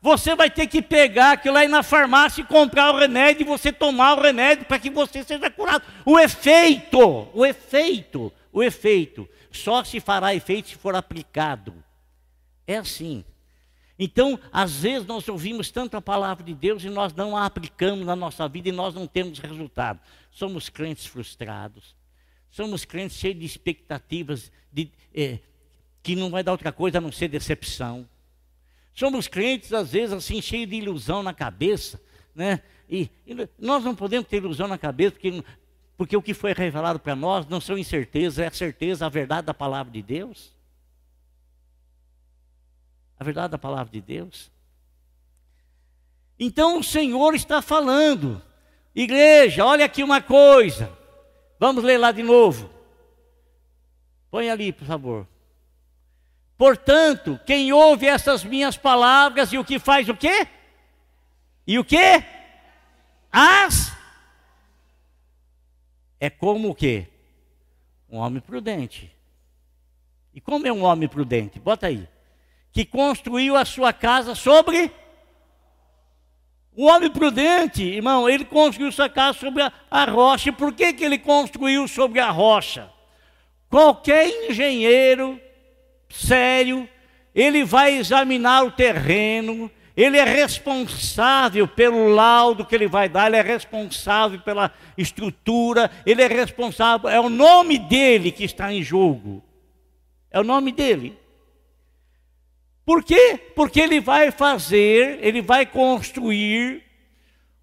Você 0.00 0.36
vai 0.36 0.48
ter 0.48 0.68
que 0.68 0.80
pegar 0.80 1.32
aquilo 1.32 1.56
aí 1.56 1.66
na 1.66 1.82
farmácia 1.82 2.40
e 2.40 2.44
comprar 2.44 2.94
o 2.94 2.96
remédio 2.96 3.42
e 3.42 3.44
você 3.44 3.72
tomar 3.72 4.16
o 4.16 4.22
remédio 4.22 4.64
para 4.66 4.78
que 4.78 4.88
você 4.88 5.24
seja 5.24 5.50
curado. 5.50 5.82
O 6.06 6.16
efeito, 6.16 7.28
o 7.34 7.44
efeito, 7.44 8.32
o 8.52 8.62
efeito, 8.62 9.28
só 9.50 9.82
se 9.82 9.98
fará 9.98 10.32
efeito 10.32 10.68
se 10.68 10.76
for 10.76 10.94
aplicado. 10.94 11.74
É 12.68 12.76
assim. 12.76 13.24
Então, 13.98 14.38
às 14.52 14.82
vezes 14.82 15.08
nós 15.08 15.28
ouvimos 15.28 15.72
tanto 15.72 15.96
a 15.96 16.00
palavra 16.00 16.44
de 16.44 16.54
Deus 16.54 16.84
e 16.84 16.88
nós 16.88 17.12
não 17.12 17.36
a 17.36 17.44
aplicamos 17.44 18.06
na 18.06 18.14
nossa 18.14 18.48
vida 18.48 18.68
e 18.68 18.72
nós 18.72 18.94
não 18.94 19.08
temos 19.08 19.40
resultado. 19.40 19.98
Somos 20.30 20.68
crentes 20.68 21.06
frustrados, 21.06 21.96
Somos 22.50 22.84
crentes 22.84 23.16
cheios 23.16 23.38
de 23.38 23.46
expectativas 23.46 24.50
de, 24.72 24.90
é, 25.14 25.38
que 26.02 26.16
não 26.16 26.30
vai 26.30 26.42
dar 26.42 26.52
outra 26.52 26.72
coisa 26.72 26.98
a 26.98 27.00
não 27.00 27.12
ser 27.12 27.28
decepção. 27.28 28.08
Somos 28.94 29.28
crentes, 29.28 29.72
às 29.72 29.92
vezes, 29.92 30.12
assim, 30.12 30.42
cheios 30.42 30.68
de 30.68 30.76
ilusão 30.76 31.22
na 31.22 31.32
cabeça, 31.32 32.00
né? 32.34 32.62
E, 32.88 33.10
e 33.26 33.48
nós 33.58 33.84
não 33.84 33.94
podemos 33.94 34.26
ter 34.28 34.38
ilusão 34.38 34.66
na 34.66 34.78
cabeça, 34.78 35.12
porque, 35.12 35.44
porque 35.96 36.16
o 36.16 36.22
que 36.22 36.34
foi 36.34 36.52
revelado 36.52 36.98
para 36.98 37.14
nós 37.14 37.46
não 37.46 37.60
são 37.60 37.78
incertezas, 37.78 38.38
é 38.38 38.46
a 38.46 38.50
certeza, 38.50 39.06
a 39.06 39.08
verdade 39.08 39.46
da 39.46 39.54
palavra 39.54 39.92
de 39.92 40.02
Deus. 40.02 40.52
A 43.20 43.24
verdade 43.24 43.52
da 43.52 43.58
palavra 43.58 43.92
de 43.92 44.00
Deus. 44.00 44.50
Então 46.38 46.78
o 46.78 46.84
Senhor 46.84 47.34
está 47.34 47.60
falando, 47.60 48.40
igreja, 48.94 49.64
olha 49.64 49.84
aqui 49.84 50.02
uma 50.02 50.20
coisa. 50.20 50.97
Vamos 51.58 51.82
ler 51.82 51.98
lá 51.98 52.12
de 52.12 52.22
novo. 52.22 52.70
Põe 54.30 54.50
ali, 54.50 54.72
por 54.72 54.86
favor. 54.86 55.26
Portanto, 56.56 57.38
quem 57.46 57.72
ouve 57.72 58.06
essas 58.06 58.44
minhas 58.44 58.76
palavras 58.76 59.52
e 59.52 59.58
o 59.58 59.64
que 59.64 59.78
faz 59.78 60.08
o 60.08 60.16
quê? 60.16 60.46
E 61.66 61.78
o 61.78 61.84
quê? 61.84 62.24
As 63.30 63.96
é 66.20 66.28
como 66.28 66.70
o 66.70 66.74
quê? 66.74 67.06
Um 68.10 68.18
homem 68.18 68.40
prudente. 68.40 69.14
E 70.34 70.40
como 70.40 70.66
é 70.66 70.72
um 70.72 70.82
homem 70.82 71.08
prudente? 71.08 71.60
Bota 71.60 71.86
aí. 71.86 72.08
Que 72.72 72.84
construiu 72.84 73.56
a 73.56 73.64
sua 73.64 73.92
casa 73.92 74.34
sobre 74.34 74.90
o 76.78 76.86
homem 76.86 77.10
prudente, 77.10 77.82
irmão, 77.82 78.30
ele 78.30 78.44
construiu 78.44 78.92
sua 78.92 79.08
casa 79.08 79.36
sobre 79.36 79.64
a, 79.90 80.04
rocha. 80.04 80.50
E 80.50 80.52
por 80.52 80.72
que, 80.72 80.92
que 80.92 81.04
ele 81.04 81.18
construiu 81.18 81.88
sobre 81.88 82.20
a 82.20 82.30
rocha? 82.30 82.88
Qualquer 83.68 84.28
engenheiro 84.48 85.40
sério, 86.08 86.88
ele 87.34 87.64
vai 87.64 87.96
examinar 87.96 88.64
o 88.64 88.70
terreno, 88.70 89.68
ele 89.96 90.18
é 90.18 90.22
responsável 90.22 91.66
pelo 91.66 92.10
laudo 92.10 92.64
que 92.64 92.76
ele 92.76 92.86
vai 92.86 93.08
dar, 93.08 93.26
ele 93.26 93.38
é 93.38 93.42
responsável 93.42 94.38
pela 94.38 94.72
estrutura, 94.96 95.90
ele 96.06 96.22
é 96.22 96.28
responsável, 96.28 97.10
é 97.10 97.18
o 97.18 97.28
nome 97.28 97.76
dele 97.76 98.30
que 98.30 98.44
está 98.44 98.72
em 98.72 98.84
jogo. 98.84 99.42
É 100.30 100.38
o 100.38 100.44
nome 100.44 100.70
dele. 100.70 101.18
Por 102.88 103.04
quê? 103.04 103.38
Porque 103.54 103.80
ele 103.82 104.00
vai 104.00 104.30
fazer, 104.30 105.18
ele 105.20 105.42
vai 105.42 105.66
construir 105.66 106.82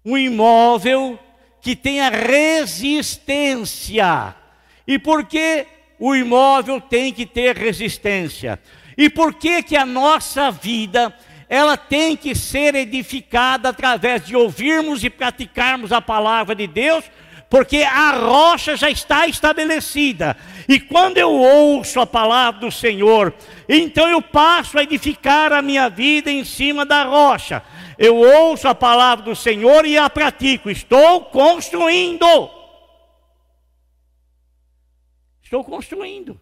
um 0.04 0.16
imóvel 0.16 1.18
que 1.60 1.74
tenha 1.74 2.08
resistência. 2.08 3.26
E 4.86 5.00
por 5.00 5.24
que 5.24 5.66
o 5.98 6.14
imóvel 6.14 6.80
tem 6.80 7.12
que 7.12 7.26
ter 7.26 7.56
resistência? 7.56 8.60
E 8.96 9.10
por 9.10 9.34
que 9.34 9.64
que 9.64 9.76
a 9.76 9.84
nossa 9.84 10.52
vida 10.52 11.12
ela 11.48 11.76
tem 11.76 12.16
que 12.16 12.32
ser 12.32 12.76
edificada 12.76 13.70
através 13.70 14.24
de 14.24 14.36
ouvirmos 14.36 15.02
e 15.02 15.10
praticarmos 15.10 15.90
a 15.90 16.00
palavra 16.00 16.54
de 16.54 16.68
Deus, 16.68 17.04
porque 17.48 17.78
a 17.78 18.12
rocha 18.12 18.76
já 18.76 18.90
está 18.90 19.26
estabelecida. 19.26 20.36
E 20.68 20.80
quando 20.80 21.16
eu 21.18 21.30
ouço 21.30 22.00
a 22.00 22.06
palavra 22.06 22.60
do 22.60 22.72
Senhor, 22.72 23.32
então 23.68 24.08
eu 24.08 24.20
passo 24.20 24.78
a 24.78 24.82
edificar 24.82 25.52
a 25.52 25.62
minha 25.62 25.88
vida 25.88 26.30
em 26.30 26.44
cima 26.44 26.84
da 26.84 27.04
rocha. 27.04 27.62
Eu 27.96 28.16
ouço 28.16 28.66
a 28.68 28.74
palavra 28.74 29.24
do 29.24 29.36
Senhor 29.36 29.86
e 29.86 29.96
a 29.96 30.10
pratico. 30.10 30.68
Estou 30.68 31.26
construindo. 31.26 32.50
Estou 35.42 35.62
construindo. 35.62 36.40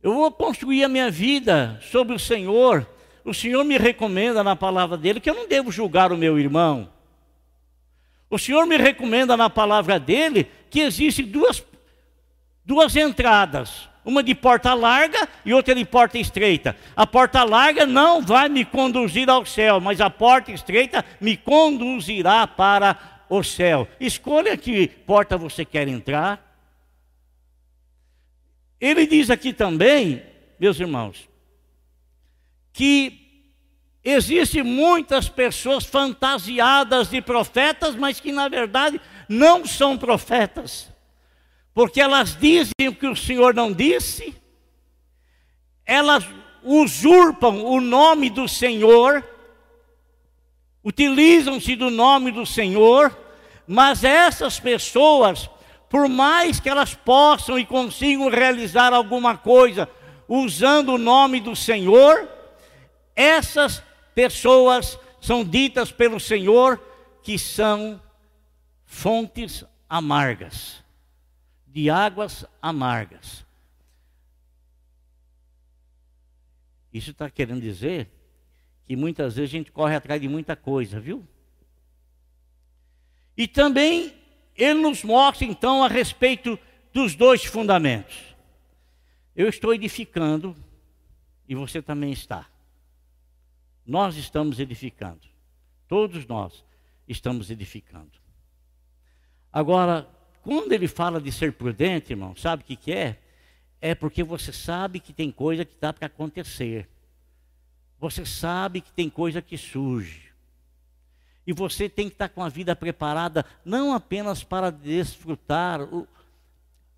Eu 0.00 0.14
vou 0.14 0.30
construir 0.30 0.84
a 0.84 0.88
minha 0.88 1.10
vida 1.10 1.78
sobre 1.90 2.14
o 2.14 2.18
Senhor. 2.18 2.88
O 3.24 3.34
Senhor 3.34 3.64
me 3.64 3.76
recomenda 3.76 4.42
na 4.42 4.56
palavra 4.56 4.96
dele 4.96 5.20
que 5.20 5.28
eu 5.28 5.34
não 5.34 5.48
devo 5.48 5.70
julgar 5.70 6.12
o 6.12 6.16
meu 6.16 6.38
irmão. 6.38 6.91
O 8.32 8.38
Senhor 8.38 8.66
me 8.66 8.78
recomenda 8.78 9.36
na 9.36 9.50
palavra 9.50 10.00
dele 10.00 10.50
que 10.70 10.80
existem 10.80 11.26
duas, 11.26 11.62
duas 12.64 12.96
entradas, 12.96 13.90
uma 14.02 14.22
de 14.22 14.34
porta 14.34 14.72
larga 14.72 15.28
e 15.44 15.52
outra 15.52 15.74
de 15.74 15.84
porta 15.84 16.16
estreita. 16.16 16.74
A 16.96 17.06
porta 17.06 17.44
larga 17.44 17.84
não 17.84 18.22
vai 18.22 18.48
me 18.48 18.64
conduzir 18.64 19.28
ao 19.28 19.44
céu, 19.44 19.82
mas 19.82 20.00
a 20.00 20.08
porta 20.08 20.50
estreita 20.50 21.04
me 21.20 21.36
conduzirá 21.36 22.46
para 22.46 22.98
o 23.28 23.42
céu. 23.44 23.86
Escolha 24.00 24.56
que 24.56 24.88
porta 24.88 25.36
você 25.36 25.62
quer 25.62 25.86
entrar. 25.86 26.40
Ele 28.80 29.06
diz 29.06 29.28
aqui 29.28 29.52
também, 29.52 30.22
meus 30.58 30.80
irmãos, 30.80 31.28
que 32.72 33.21
Existem 34.04 34.64
muitas 34.64 35.28
pessoas 35.28 35.84
fantasiadas 35.84 37.08
de 37.08 37.22
profetas, 37.22 37.94
mas 37.94 38.18
que 38.18 38.32
na 38.32 38.48
verdade 38.48 39.00
não 39.28 39.64
são 39.64 39.96
profetas, 39.96 40.88
porque 41.72 42.00
elas 42.00 42.36
dizem 42.36 42.88
o 42.88 42.94
que 42.94 43.06
o 43.06 43.14
Senhor 43.14 43.54
não 43.54 43.72
disse, 43.72 44.34
elas 45.86 46.26
usurpam 46.64 47.64
o 47.64 47.80
nome 47.80 48.28
do 48.28 48.48
Senhor, 48.48 49.24
utilizam-se 50.82 51.76
do 51.76 51.88
nome 51.88 52.32
do 52.32 52.44
Senhor, 52.44 53.16
mas 53.68 54.02
essas 54.02 54.58
pessoas, 54.58 55.48
por 55.88 56.08
mais 56.08 56.58
que 56.58 56.68
elas 56.68 56.92
possam 56.92 57.56
e 57.56 57.64
consigam 57.64 58.28
realizar 58.28 58.92
alguma 58.92 59.36
coisa 59.36 59.88
usando 60.26 60.94
o 60.94 60.98
nome 60.98 61.40
do 61.40 61.54
Senhor, 61.54 62.28
essas 63.14 63.74
pessoas 63.74 63.91
são 65.20 65.44
ditas 65.44 65.92
pelo 65.92 66.18
Senhor 66.18 66.78
que 67.22 67.38
são 67.38 68.00
fontes 68.84 69.64
amargas, 69.88 70.82
de 71.66 71.88
águas 71.88 72.44
amargas. 72.60 73.44
Isso 76.92 77.10
está 77.12 77.30
querendo 77.30 77.60
dizer 77.60 78.10
que 78.84 78.96
muitas 78.96 79.36
vezes 79.36 79.50
a 79.50 79.56
gente 79.56 79.72
corre 79.72 79.94
atrás 79.94 80.20
de 80.20 80.28
muita 80.28 80.54
coisa, 80.54 81.00
viu? 81.00 81.26
E 83.36 83.48
também 83.48 84.14
ele 84.54 84.80
nos 84.80 85.02
mostra 85.02 85.46
então 85.46 85.82
a 85.82 85.88
respeito 85.88 86.58
dos 86.92 87.14
dois 87.14 87.44
fundamentos. 87.44 88.36
Eu 89.34 89.48
estou 89.48 89.72
edificando 89.72 90.54
e 91.48 91.54
você 91.54 91.80
também 91.80 92.12
está. 92.12 92.51
Nós 93.86 94.16
estamos 94.16 94.58
edificando. 94.58 95.20
Todos 95.88 96.26
nós 96.26 96.64
estamos 97.06 97.50
edificando. 97.50 98.12
Agora, 99.52 100.08
quando 100.42 100.72
ele 100.72 100.88
fala 100.88 101.20
de 101.20 101.30
ser 101.30 101.52
prudente, 101.52 102.12
irmão, 102.12 102.34
sabe 102.34 102.62
o 102.62 102.66
que, 102.66 102.76
que 102.76 102.92
é? 102.92 103.20
É 103.80 103.94
porque 103.94 104.22
você 104.22 104.52
sabe 104.52 105.00
que 105.00 105.12
tem 105.12 105.30
coisa 105.30 105.64
que 105.64 105.74
está 105.74 105.92
para 105.92 106.06
acontecer. 106.06 106.88
Você 107.98 108.24
sabe 108.24 108.80
que 108.80 108.92
tem 108.92 109.10
coisa 109.10 109.42
que 109.42 109.56
surge. 109.56 110.32
E 111.46 111.52
você 111.52 111.88
tem 111.88 112.08
que 112.08 112.14
estar 112.14 112.28
tá 112.28 112.34
com 112.34 112.42
a 112.42 112.48
vida 112.48 112.74
preparada, 112.74 113.44
não 113.64 113.92
apenas 113.92 114.44
para 114.44 114.70
desfrutar 114.70 115.82
o, 115.82 116.06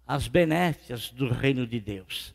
as 0.06 0.28
benéficias 0.28 1.10
do 1.10 1.28
reino 1.28 1.66
de 1.66 1.80
Deus, 1.80 2.34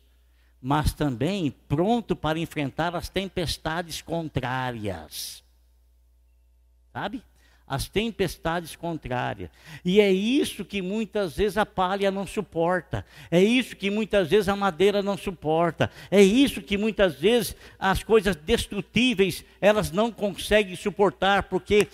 mas 0.60 0.92
também 0.92 1.54
pronto 1.68 2.14
para 2.14 2.38
enfrentar 2.38 2.94
as 2.94 3.08
tempestades 3.08 4.02
contrárias. 4.02 5.42
Sabe? 6.92 7.22
As 7.66 7.88
tempestades 7.88 8.74
contrárias. 8.74 9.48
E 9.84 10.00
é 10.00 10.10
isso 10.10 10.64
que 10.64 10.82
muitas 10.82 11.36
vezes 11.36 11.56
a 11.56 11.64
palha 11.64 12.10
não 12.10 12.26
suporta. 12.26 13.06
É 13.30 13.42
isso 13.42 13.76
que 13.76 13.90
muitas 13.90 14.28
vezes 14.28 14.48
a 14.48 14.56
madeira 14.56 15.02
não 15.02 15.16
suporta. 15.16 15.90
É 16.10 16.20
isso 16.20 16.60
que 16.60 16.76
muitas 16.76 17.14
vezes 17.14 17.54
as 17.78 18.02
coisas 18.02 18.34
destrutíveis 18.34 19.44
elas 19.60 19.92
não 19.92 20.10
conseguem 20.10 20.74
suportar, 20.74 21.44
porque 21.44 21.86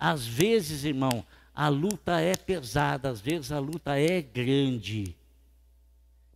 às 0.00 0.26
vezes, 0.26 0.84
irmão, 0.84 1.24
a 1.54 1.68
luta 1.68 2.20
é 2.20 2.34
pesada, 2.34 3.10
às 3.10 3.20
vezes 3.20 3.52
a 3.52 3.58
luta 3.58 3.98
é 3.98 4.20
grande. 4.20 5.14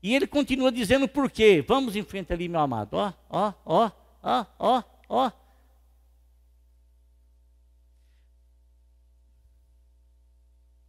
E 0.03 0.15
ele 0.15 0.27
continua 0.27 0.73
dizendo 0.73 1.07
por 1.07 1.31
quê. 1.31 1.65
Vamos 1.67 1.95
em 1.95 2.03
frente 2.03 2.33
ali, 2.33 2.49
meu 2.49 2.61
amado. 2.61 2.95
Ó, 2.95 3.13
ó, 3.29 3.53
ó, 3.65 3.91
ó, 4.23 4.47
ó, 4.59 4.83
ó. 5.09 5.33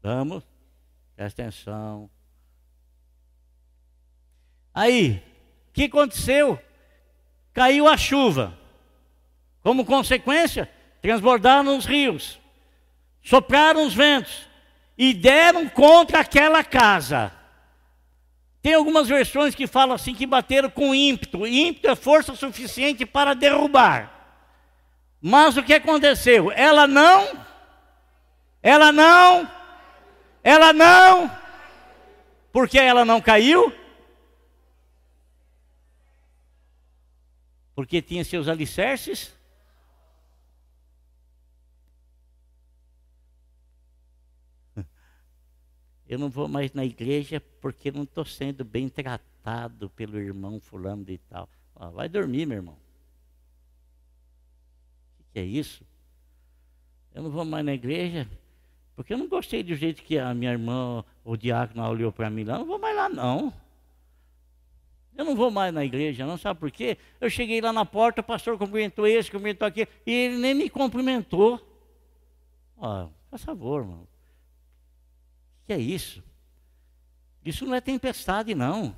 Vamos, 0.01 0.43
presta 1.15 1.43
atenção. 1.43 2.09
Aí, 4.73 5.23
o 5.69 5.73
que 5.73 5.83
aconteceu? 5.83 6.59
Caiu 7.53 7.87
a 7.87 7.97
chuva. 7.97 8.57
Como 9.61 9.85
consequência, 9.85 10.71
transbordaram 11.01 11.77
os 11.77 11.85
rios, 11.85 12.39
sopraram 13.21 13.85
os 13.85 13.93
ventos 13.93 14.47
e 14.97 15.13
deram 15.13 15.69
contra 15.69 16.21
aquela 16.21 16.63
casa. 16.63 17.31
Tem 18.61 18.75
algumas 18.75 19.07
versões 19.07 19.55
que 19.55 19.65
falam 19.65 19.95
assim 19.95 20.13
que 20.13 20.27
bateram 20.27 20.69
com 20.69 20.93
ímpeto. 20.93 21.47
Ímpeto 21.47 21.87
é 21.89 21.95
força 21.95 22.35
suficiente 22.35 23.05
para 23.05 23.33
derrubar. 23.33 24.11
Mas 25.19 25.57
o 25.57 25.63
que 25.63 25.73
aconteceu? 25.73 26.51
Ela 26.51 26.87
não, 26.87 27.45
ela 28.61 28.91
não, 28.91 29.51
ela 30.43 30.73
não. 30.73 31.31
Por 32.51 32.67
que 32.67 32.77
ela 32.77 33.03
não 33.03 33.21
caiu? 33.21 33.73
Porque 37.73 38.01
tinha 38.01 38.23
seus 38.23 38.47
alicerces 38.47 39.33
eu 46.11 46.19
não 46.19 46.29
vou 46.29 46.45
mais 46.45 46.73
na 46.73 46.83
igreja 46.83 47.41
porque 47.61 47.89
não 47.89 48.03
estou 48.03 48.25
sendo 48.25 48.65
bem 48.65 48.89
tratado 48.89 49.89
pelo 49.91 50.19
irmão 50.19 50.59
fulano 50.59 51.05
e 51.07 51.17
tal. 51.17 51.47
Vai 51.93 52.09
dormir, 52.09 52.45
meu 52.45 52.57
irmão. 52.57 52.77
O 55.21 55.23
que 55.31 55.39
é 55.39 55.43
isso? 55.45 55.85
Eu 57.15 57.23
não 57.23 57.31
vou 57.31 57.45
mais 57.45 57.65
na 57.65 57.73
igreja 57.73 58.27
porque 58.93 59.13
eu 59.13 59.17
não 59.17 59.29
gostei 59.29 59.63
do 59.63 59.73
jeito 59.73 60.03
que 60.03 60.19
a 60.19 60.33
minha 60.33 60.51
irmã, 60.51 61.01
o 61.23 61.37
diácono, 61.37 61.87
olhou 61.87 62.11
para 62.11 62.29
mim 62.29 62.43
lá. 62.43 62.55
Eu 62.55 62.59
não 62.59 62.65
vou 62.65 62.77
mais 62.77 62.93
lá, 62.93 63.07
não. 63.07 63.53
Eu 65.15 65.23
não 65.23 65.33
vou 65.33 65.49
mais 65.49 65.73
na 65.73 65.85
igreja, 65.85 66.25
não. 66.25 66.37
Sabe 66.37 66.59
por 66.59 66.71
quê? 66.71 66.97
Eu 67.21 67.29
cheguei 67.29 67.61
lá 67.61 67.71
na 67.71 67.85
porta, 67.85 68.19
o 68.19 68.23
pastor 68.23 68.57
cumprimentou 68.57 69.07
esse, 69.07 69.31
cumprimentou 69.31 69.65
aquele, 69.65 69.87
e 70.05 70.11
ele 70.11 70.37
nem 70.39 70.53
me 70.53 70.69
cumprimentou. 70.69 71.57
Ó, 72.75 73.07
por 73.29 73.39
favor, 73.39 73.83
irmão 73.83 74.10
que 75.65 75.73
é 75.73 75.77
isso? 75.77 76.23
Isso 77.43 77.65
não 77.65 77.75
é 77.75 77.81
tempestade, 77.81 78.53
não. 78.53 78.95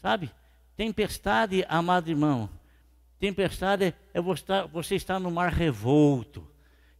Sabe? 0.00 0.30
Tempestade, 0.76 1.64
amado 1.68 2.10
irmão. 2.10 2.50
Tempestade 3.18 3.94
é 4.12 4.20
você 4.20 4.96
estar 4.96 5.20
no 5.20 5.30
mar 5.30 5.52
revolto. 5.52 6.46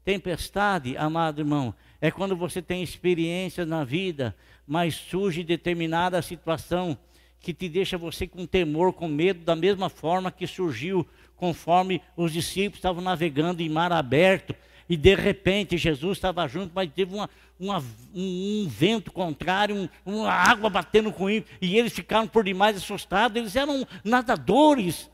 Tempestade, 0.05 0.97
amado 0.97 1.41
irmão, 1.41 1.75
é 2.01 2.11
quando 2.11 2.37
você 2.37 2.61
tem 2.61 2.83
experiência 2.83 3.65
na 3.65 3.85
vida, 3.85 4.37
mas 4.67 4.95
surge 4.95 5.43
determinada 5.45 6.23
situação 6.23 6.97
que 7.41 7.53
te 7.53 7.69
deixa 7.69 7.99
você 7.99 8.27
com 8.27 8.47
temor, 8.47 8.93
com 8.93 9.09
medo, 9.09 9.45
da 9.45 9.57
mesma 9.57 9.89
forma 9.89 10.31
que 10.31 10.47
surgiu 10.47 11.07
conforme 11.37 12.01
os 12.17 12.33
discípulos 12.33 12.79
estavam 12.79 13.03
navegando 13.03 13.63
em 13.63 13.69
mar 13.69 13.93
aberto 13.93 14.55
e 14.89 14.97
de 14.97 15.15
repente 15.15 15.77
Jesus 15.77 16.19
estava 16.19 16.47
junto, 16.47 16.73
mas 16.75 16.91
teve 16.93 17.15
uma, 17.15 17.29
uma, 17.63 17.79
um, 18.13 18.65
um, 18.65 18.69
vento 18.69 19.13
contrário, 19.13 19.77
um, 19.77 19.89
uma 20.05 20.33
água 20.33 20.69
batendo 20.69 21.13
com 21.13 21.31
ele, 21.31 21.47
e 21.61 21.79
eles 21.79 21.93
ficaram 21.93 22.27
por 22.27 22.43
demais 22.43 22.77
assustados. 22.77 23.37
Eles 23.37 23.55
eram 23.55 23.87
nadadores, 24.03 25.09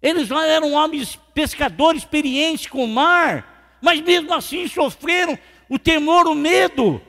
eles 0.00 0.30
eram 0.30 0.72
homens 0.72 1.16
pescadores 1.34 2.02
experientes 2.02 2.66
com 2.66 2.82
o 2.82 2.88
mar, 2.88 3.78
mas 3.82 4.00
mesmo 4.00 4.32
assim 4.32 4.66
sofreram 4.66 5.38
o 5.68 5.78
temor, 5.78 6.26
o 6.26 6.34
medo. 6.34 7.02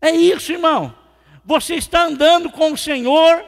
É 0.00 0.10
isso, 0.10 0.52
irmão. 0.52 0.96
Você 1.44 1.74
está 1.74 2.04
andando 2.04 2.50
com 2.50 2.72
o 2.72 2.78
Senhor, 2.78 3.44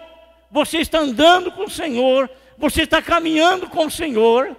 você 0.50 0.78
está 0.78 0.98
andando 0.98 1.50
com 1.50 1.64
o 1.64 1.70
Senhor, 1.70 2.30
você 2.58 2.82
está 2.82 3.00
caminhando 3.00 3.68
com 3.68 3.86
o 3.86 3.90
Senhor 3.90 4.54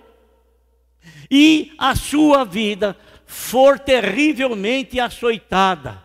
e 1.30 1.74
a 1.78 1.96
sua 1.96 2.44
vida 2.44 2.98
for 3.30 3.78
terrivelmente 3.78 5.00
açoitada. 5.00 6.04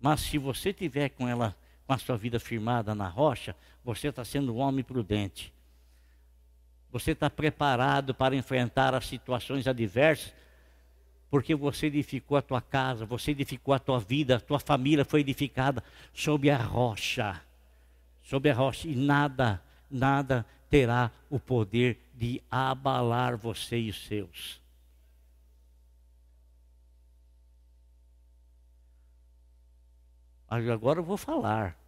Mas 0.00 0.20
se 0.20 0.38
você 0.38 0.72
tiver 0.72 1.08
com 1.08 1.26
ela, 1.26 1.56
com 1.88 1.92
a 1.92 1.98
sua 1.98 2.16
vida 2.16 2.38
firmada 2.38 2.94
na 2.94 3.08
rocha, 3.08 3.56
você 3.82 4.10
está 4.10 4.24
sendo 4.24 4.54
um 4.54 4.58
homem 4.58 4.84
prudente. 4.84 5.52
Você 6.92 7.10
está 7.10 7.28
preparado 7.28 8.14
para 8.14 8.36
enfrentar 8.36 8.94
as 8.94 9.08
situações 9.08 9.66
adversas, 9.66 10.32
porque 11.28 11.52
você 11.52 11.88
edificou 11.88 12.36
a 12.36 12.42
tua 12.42 12.62
casa, 12.62 13.04
você 13.04 13.32
edificou 13.32 13.74
a 13.74 13.80
tua 13.80 13.98
vida, 13.98 14.36
a 14.36 14.40
tua 14.40 14.60
família 14.60 15.04
foi 15.04 15.22
edificada 15.22 15.82
sob 16.14 16.48
a 16.48 16.56
rocha. 16.56 17.42
Sob 18.22 18.48
a 18.48 18.54
rocha. 18.54 18.86
E 18.86 18.94
nada, 18.94 19.60
nada 19.90 20.46
terá 20.70 21.10
o 21.28 21.40
poder 21.40 21.98
de 22.14 22.40
abalar 22.48 23.36
você 23.36 23.80
e 23.80 23.90
os 23.90 24.06
seus. 24.06 24.67
Agora 30.48 31.00
eu 31.00 31.04
vou 31.04 31.16
falar. 31.16 31.78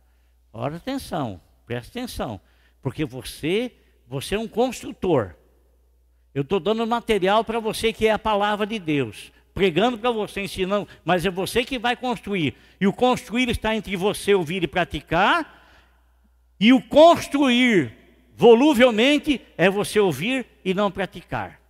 Ora 0.52 0.76
atenção, 0.76 1.40
preste 1.66 1.90
atenção, 1.90 2.40
porque 2.82 3.04
você 3.04 3.72
você 4.10 4.34
é 4.34 4.38
um 4.38 4.48
construtor. 4.48 5.36
Eu 6.34 6.42
estou 6.42 6.58
dando 6.58 6.84
material 6.84 7.44
para 7.44 7.60
você 7.60 7.92
que 7.92 8.08
é 8.08 8.12
a 8.12 8.18
palavra 8.18 8.66
de 8.66 8.76
Deus. 8.76 9.32
Pregando 9.54 9.96
para 9.96 10.10
você, 10.10 10.42
ensinando, 10.42 10.88
mas 11.04 11.24
é 11.24 11.30
você 11.30 11.64
que 11.64 11.78
vai 11.78 11.94
construir. 11.94 12.56
E 12.80 12.88
o 12.88 12.92
construir 12.92 13.48
está 13.48 13.74
entre 13.74 13.94
você 13.96 14.34
ouvir 14.34 14.64
e 14.64 14.66
praticar. 14.66 15.64
E 16.58 16.72
o 16.72 16.82
construir 16.82 17.96
voluvelmente 18.36 19.40
é 19.56 19.70
você 19.70 20.00
ouvir 20.00 20.44
e 20.64 20.74
não 20.74 20.90
praticar. 20.90 21.60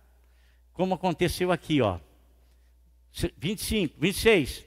Como 0.73 0.95
aconteceu 0.95 1.51
aqui, 1.51 1.79
ó. 1.79 1.99
25, 3.37 3.95
26. 3.99 4.65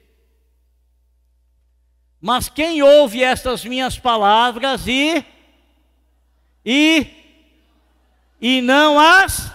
Mas 2.27 2.49
quem 2.49 2.83
ouve 2.83 3.23
estas 3.23 3.67
minhas 3.67 3.99
palavras 3.99 4.87
e 4.89 5.23
e 6.65 7.07
e 8.41 8.63
não 8.63 8.99
as. 8.99 9.53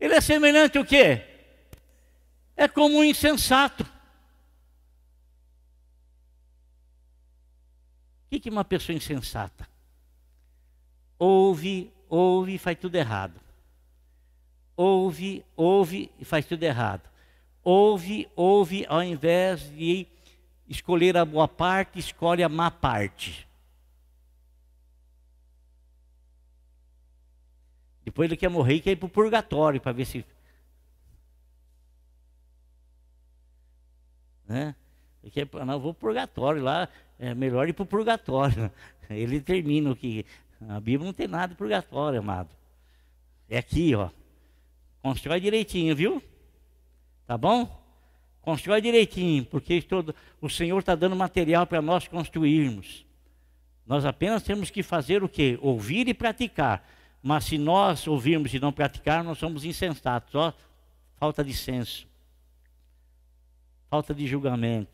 Ele 0.00 0.14
é 0.14 0.22
semelhante 0.22 0.78
o 0.78 0.84
quê? 0.86 1.22
É 2.56 2.66
como 2.66 2.96
um 2.96 3.04
insensato. 3.04 3.82
O 3.82 3.88
que, 8.30 8.40
que 8.40 8.48
uma 8.48 8.64
pessoa 8.64 8.96
insensata? 8.96 9.68
Ouve, 11.18 11.92
ouve 12.08 12.54
e 12.54 12.58
faz 12.58 12.78
tudo 12.78 12.94
errado. 12.94 13.38
Ouve, 14.74 15.44
ouve 15.54 16.10
e 16.18 16.24
faz 16.24 16.46
tudo 16.46 16.62
errado. 16.62 17.06
Ouve, 17.62 18.26
ouve, 18.34 18.86
ao 18.88 19.02
invés 19.02 19.60
de 19.76 20.08
escolher 20.70 21.16
a 21.16 21.24
boa 21.24 21.48
parte, 21.48 21.98
escolhe 21.98 22.44
a 22.44 22.48
má 22.48 22.70
parte. 22.70 23.46
Depois 28.04 28.30
ele 28.30 28.36
quer 28.36 28.48
morrer 28.48 28.74
e 28.74 28.80
quer 28.80 28.92
ir 28.92 28.96
para 28.96 29.06
o 29.06 29.10
purgatório 29.10 29.80
para 29.80 29.92
ver 29.92 30.04
se. 30.04 30.24
Né? 34.46 34.74
Ele 35.22 35.30
quer, 35.30 35.48
não, 35.66 35.78
vou 35.78 35.92
para 35.92 35.98
o 35.98 36.00
purgatório 36.00 36.62
lá, 36.62 36.88
é 37.18 37.34
melhor 37.34 37.68
ir 37.68 37.72
para 37.72 37.82
o 37.82 37.86
purgatório. 37.86 38.70
Ele 39.10 39.40
termina 39.40 39.90
o 39.90 39.96
que. 39.96 40.24
A 40.68 40.80
Bíblia 40.80 41.06
não 41.06 41.12
tem 41.12 41.26
nada 41.26 41.48
de 41.48 41.56
purgatório, 41.56 42.20
amado. 42.20 42.48
É 43.48 43.58
aqui, 43.58 43.94
ó. 43.94 44.08
Constrói 45.02 45.40
direitinho, 45.40 45.94
viu? 45.96 46.22
Tá 47.26 47.36
bom? 47.36 47.68
Constrói 48.42 48.80
direitinho, 48.80 49.44
porque 49.44 49.82
todo, 49.82 50.14
o 50.40 50.48
Senhor 50.48 50.78
está 50.78 50.94
dando 50.94 51.14
material 51.14 51.66
para 51.66 51.82
nós 51.82 52.08
construirmos. 52.08 53.04
Nós 53.86 54.04
apenas 54.04 54.42
temos 54.42 54.70
que 54.70 54.82
fazer 54.82 55.22
o 55.22 55.28
quê? 55.28 55.58
Ouvir 55.60 56.08
e 56.08 56.14
praticar. 56.14 56.88
Mas 57.22 57.44
se 57.44 57.58
nós 57.58 58.06
ouvirmos 58.06 58.54
e 58.54 58.58
não 58.58 58.72
praticarmos, 58.72 59.26
nós 59.26 59.38
somos 59.38 59.64
insensatos. 59.64 60.34
Ó, 60.34 60.54
falta 61.16 61.44
de 61.44 61.52
senso, 61.52 62.06
falta 63.90 64.14
de 64.14 64.26
julgamento, 64.26 64.90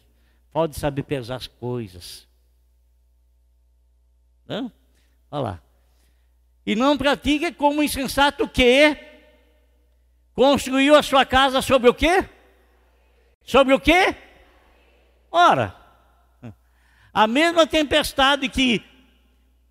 falta 0.53 0.74
de 0.74 0.80
saber 0.80 1.05
pesar 1.05 1.36
as 1.36 1.47
coisas. 1.47 2.26
Não? 4.49 4.72
Olha 5.30 5.42
lá. 5.42 5.62
E 6.64 6.74
não 6.74 6.99
pratica 6.99 7.53
como 7.53 7.82
insensato 7.82 8.49
que 8.49 8.97
construiu 10.34 10.97
a 10.97 11.03
sua 11.03 11.24
casa 11.24 11.62
sobre 11.62 11.88
o 11.88 11.94
quê? 11.94 12.28
Sobre 13.47 13.72
o 13.72 13.78
quê? 13.78 14.14
Ora, 15.30 15.74
a 17.14 17.28
mesma 17.28 17.64
tempestade 17.64 18.49
que 18.49 18.82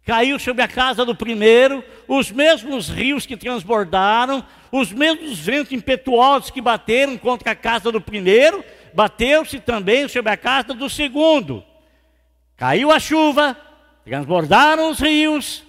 caiu 0.05 0.39
sobre 0.39 0.63
a 0.63 0.67
casa 0.67 1.03
do 1.03 1.13
primeiro, 1.13 1.83
os 2.07 2.31
mesmos 2.31 2.87
rios 2.87 3.25
que 3.25 3.35
transbordaram, 3.35 4.45
os 4.71 4.93
mesmos 4.93 5.39
ventos 5.39 5.73
impetuosos 5.73 6.49
que 6.49 6.61
bateram 6.61 7.17
contra 7.17 7.51
a 7.51 7.55
casa 7.55 7.91
do 7.91 7.99
primeiro, 7.99 8.63
bateu-se 8.93 9.59
também 9.59 10.07
sobre 10.07 10.31
a 10.31 10.37
casa 10.37 10.73
do 10.73 10.89
segundo. 10.89 11.61
Caiu 12.55 12.91
a 12.91 12.99
chuva, 12.99 13.57
transbordaram 14.05 14.89
os 14.89 14.99
rios, 14.99 15.63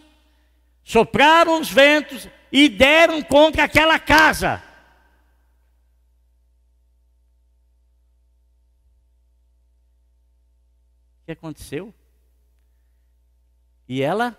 sopraram 0.84 1.60
os 1.60 1.68
ventos 1.68 2.28
e 2.52 2.68
deram 2.68 3.20
contra 3.20 3.64
aquela 3.64 3.98
casa. 3.98 4.62
Que 11.26 11.32
aconteceu? 11.32 11.92
E 13.88 14.00
ela, 14.00 14.36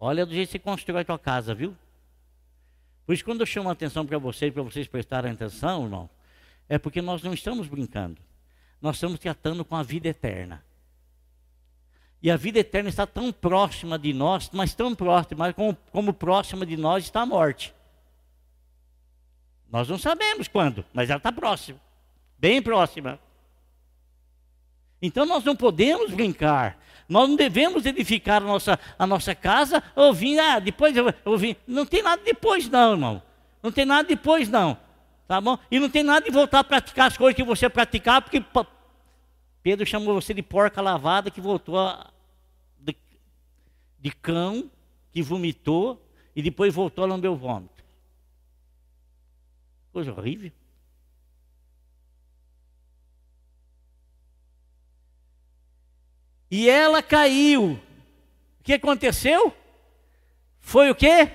olha 0.00 0.26
do 0.26 0.32
jeito 0.32 0.48
que 0.48 0.52
você 0.52 0.58
constrói 0.58 1.02
a 1.02 1.04
tua 1.04 1.18
casa, 1.18 1.54
viu? 1.54 1.76
Por 3.06 3.14
isso, 3.14 3.24
quando 3.24 3.40
eu 3.40 3.46
chamo 3.46 3.68
a 3.68 3.72
atenção 3.72 4.06
para 4.06 4.18
vocês, 4.18 4.52
para 4.52 4.62
vocês 4.62 4.88
prestarem 4.88 5.32
atenção, 5.32 5.84
irmão, 5.84 6.10
é 6.68 6.78
porque 6.78 7.02
nós 7.02 7.22
não 7.22 7.34
estamos 7.34 7.68
brincando. 7.68 8.20
Nós 8.80 8.96
estamos 8.96 9.18
tratando 9.18 9.64
com 9.64 9.76
a 9.76 9.82
vida 9.82 10.08
eterna. 10.08 10.64
E 12.22 12.30
a 12.30 12.36
vida 12.36 12.58
eterna 12.58 12.88
está 12.88 13.06
tão 13.06 13.32
próxima 13.32 13.98
de 13.98 14.12
nós, 14.12 14.50
mas 14.52 14.74
tão 14.74 14.94
próxima, 14.94 15.52
como, 15.52 15.74
como 15.90 16.14
próxima 16.14 16.64
de 16.64 16.76
nós 16.76 17.04
está 17.04 17.22
a 17.22 17.26
morte. 17.26 17.74
Nós 19.70 19.88
não 19.88 19.98
sabemos 19.98 20.48
quando, 20.48 20.84
mas 20.92 21.10
ela 21.10 21.18
está 21.18 21.32
próxima, 21.32 21.80
bem 22.38 22.60
próxima. 22.60 23.18
Então 25.00 25.24
nós 25.24 25.44
não 25.44 25.56
podemos 25.56 26.12
brincar. 26.12 26.78
Nós 27.08 27.28
não 27.28 27.36
devemos 27.36 27.86
edificar 27.86 28.42
a 28.42 28.46
nossa, 28.46 28.78
a 28.98 29.06
nossa 29.06 29.34
casa 29.34 29.82
ouvindo, 29.96 30.40
ah, 30.40 30.58
depois 30.58 30.96
eu 30.96 31.12
ouvi. 31.24 31.56
Não 31.66 31.84
tem 31.84 32.02
nada 32.02 32.22
depois, 32.22 32.68
não, 32.68 32.92
irmão. 32.92 33.22
Não 33.62 33.72
tem 33.72 33.84
nada 33.84 34.06
depois, 34.06 34.48
não. 34.48 34.78
Tá 35.26 35.40
bom? 35.40 35.58
E 35.70 35.78
não 35.78 35.88
tem 35.88 36.02
nada 36.02 36.24
de 36.24 36.30
voltar 36.30 36.60
a 36.60 36.64
praticar 36.64 37.08
as 37.08 37.16
coisas 37.16 37.34
que 37.34 37.42
você 37.42 37.68
praticava, 37.68 38.22
porque 38.22 38.44
Pedro 39.62 39.86
chamou 39.86 40.14
você 40.14 40.32
de 40.32 40.42
porca 40.42 40.80
lavada 40.80 41.30
que 41.30 41.40
voltou 41.40 41.78
a, 41.78 42.10
de, 42.78 42.96
de 43.98 44.10
cão 44.10 44.70
que 45.12 45.22
vomitou 45.22 46.04
e 46.34 46.42
depois 46.42 46.74
voltou 46.74 47.04
a 47.04 47.08
lamber 47.08 47.30
o 47.30 47.36
vômito. 47.36 47.82
Coisa 49.92 50.12
horrível. 50.12 50.52
E 56.50 56.68
ela 56.68 57.02
caiu. 57.02 57.74
O 57.74 58.62
que 58.62 58.72
aconteceu? 58.72 59.54
Foi 60.58 60.90
o 60.90 60.94
quê? 60.94 61.30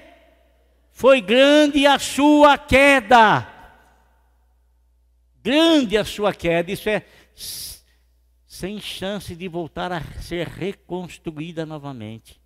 Foi 0.91 1.21
grande 1.21 1.85
a 1.87 1.97
sua 1.97 2.57
queda. 2.57 3.47
Grande 5.41 5.97
a 5.97 6.03
sua 6.03 6.33
queda. 6.33 6.71
Isso 6.71 6.89
é 6.89 7.05
sem 8.45 8.79
chance 8.79 9.35
de 9.35 9.47
voltar 9.47 9.91
a 9.91 10.01
ser 10.21 10.47
reconstruída 10.47 11.65
novamente. 11.65 12.41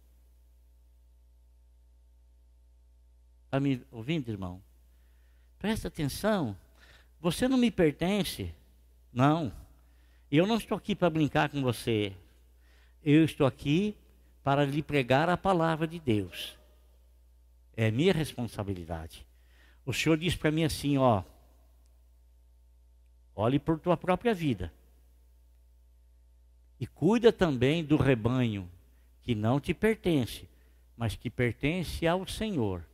Está 3.46 3.60
me 3.60 3.82
ouvindo, 3.92 4.30
irmão? 4.30 4.62
Presta 5.58 5.88
atenção. 5.88 6.58
Você 7.20 7.48
não 7.48 7.58
me 7.58 7.72
pertence. 7.72 8.54
Não. 9.12 9.52
Eu 10.32 10.46
não 10.46 10.58
estou 10.58 10.78
aqui 10.78 10.96
para 10.96 11.10
brincar 11.10 11.50
com 11.50 11.62
você. 11.62 12.16
Eu 13.04 13.24
estou 13.24 13.48
aqui 13.48 13.96
para 14.44 14.66
lhe 14.66 14.82
pregar 14.82 15.30
a 15.30 15.38
palavra 15.38 15.88
de 15.88 16.00
Deus. 16.00 16.58
É 17.76 17.90
minha 17.90 18.14
responsabilidade. 18.14 19.26
O 19.86 19.94
Senhor 19.94 20.18
diz 20.18 20.36
para 20.36 20.52
mim 20.52 20.64
assim, 20.64 20.98
ó, 20.98 21.24
olhe 23.36 23.58
por 23.58 23.80
tua 23.80 23.96
própria 23.96 24.34
vida. 24.34 24.72
E 26.80 26.86
cuida 26.86 27.32
também 27.32 27.84
do 27.84 27.98
rebanho 27.98 28.70
que 29.22 29.36
não 29.36 29.60
te 29.60 29.74
pertence, 29.74 30.48
mas 30.96 31.16
que 31.16 31.30
pertence 31.30 32.08
ao 32.08 32.28
Senhor. 32.28 32.86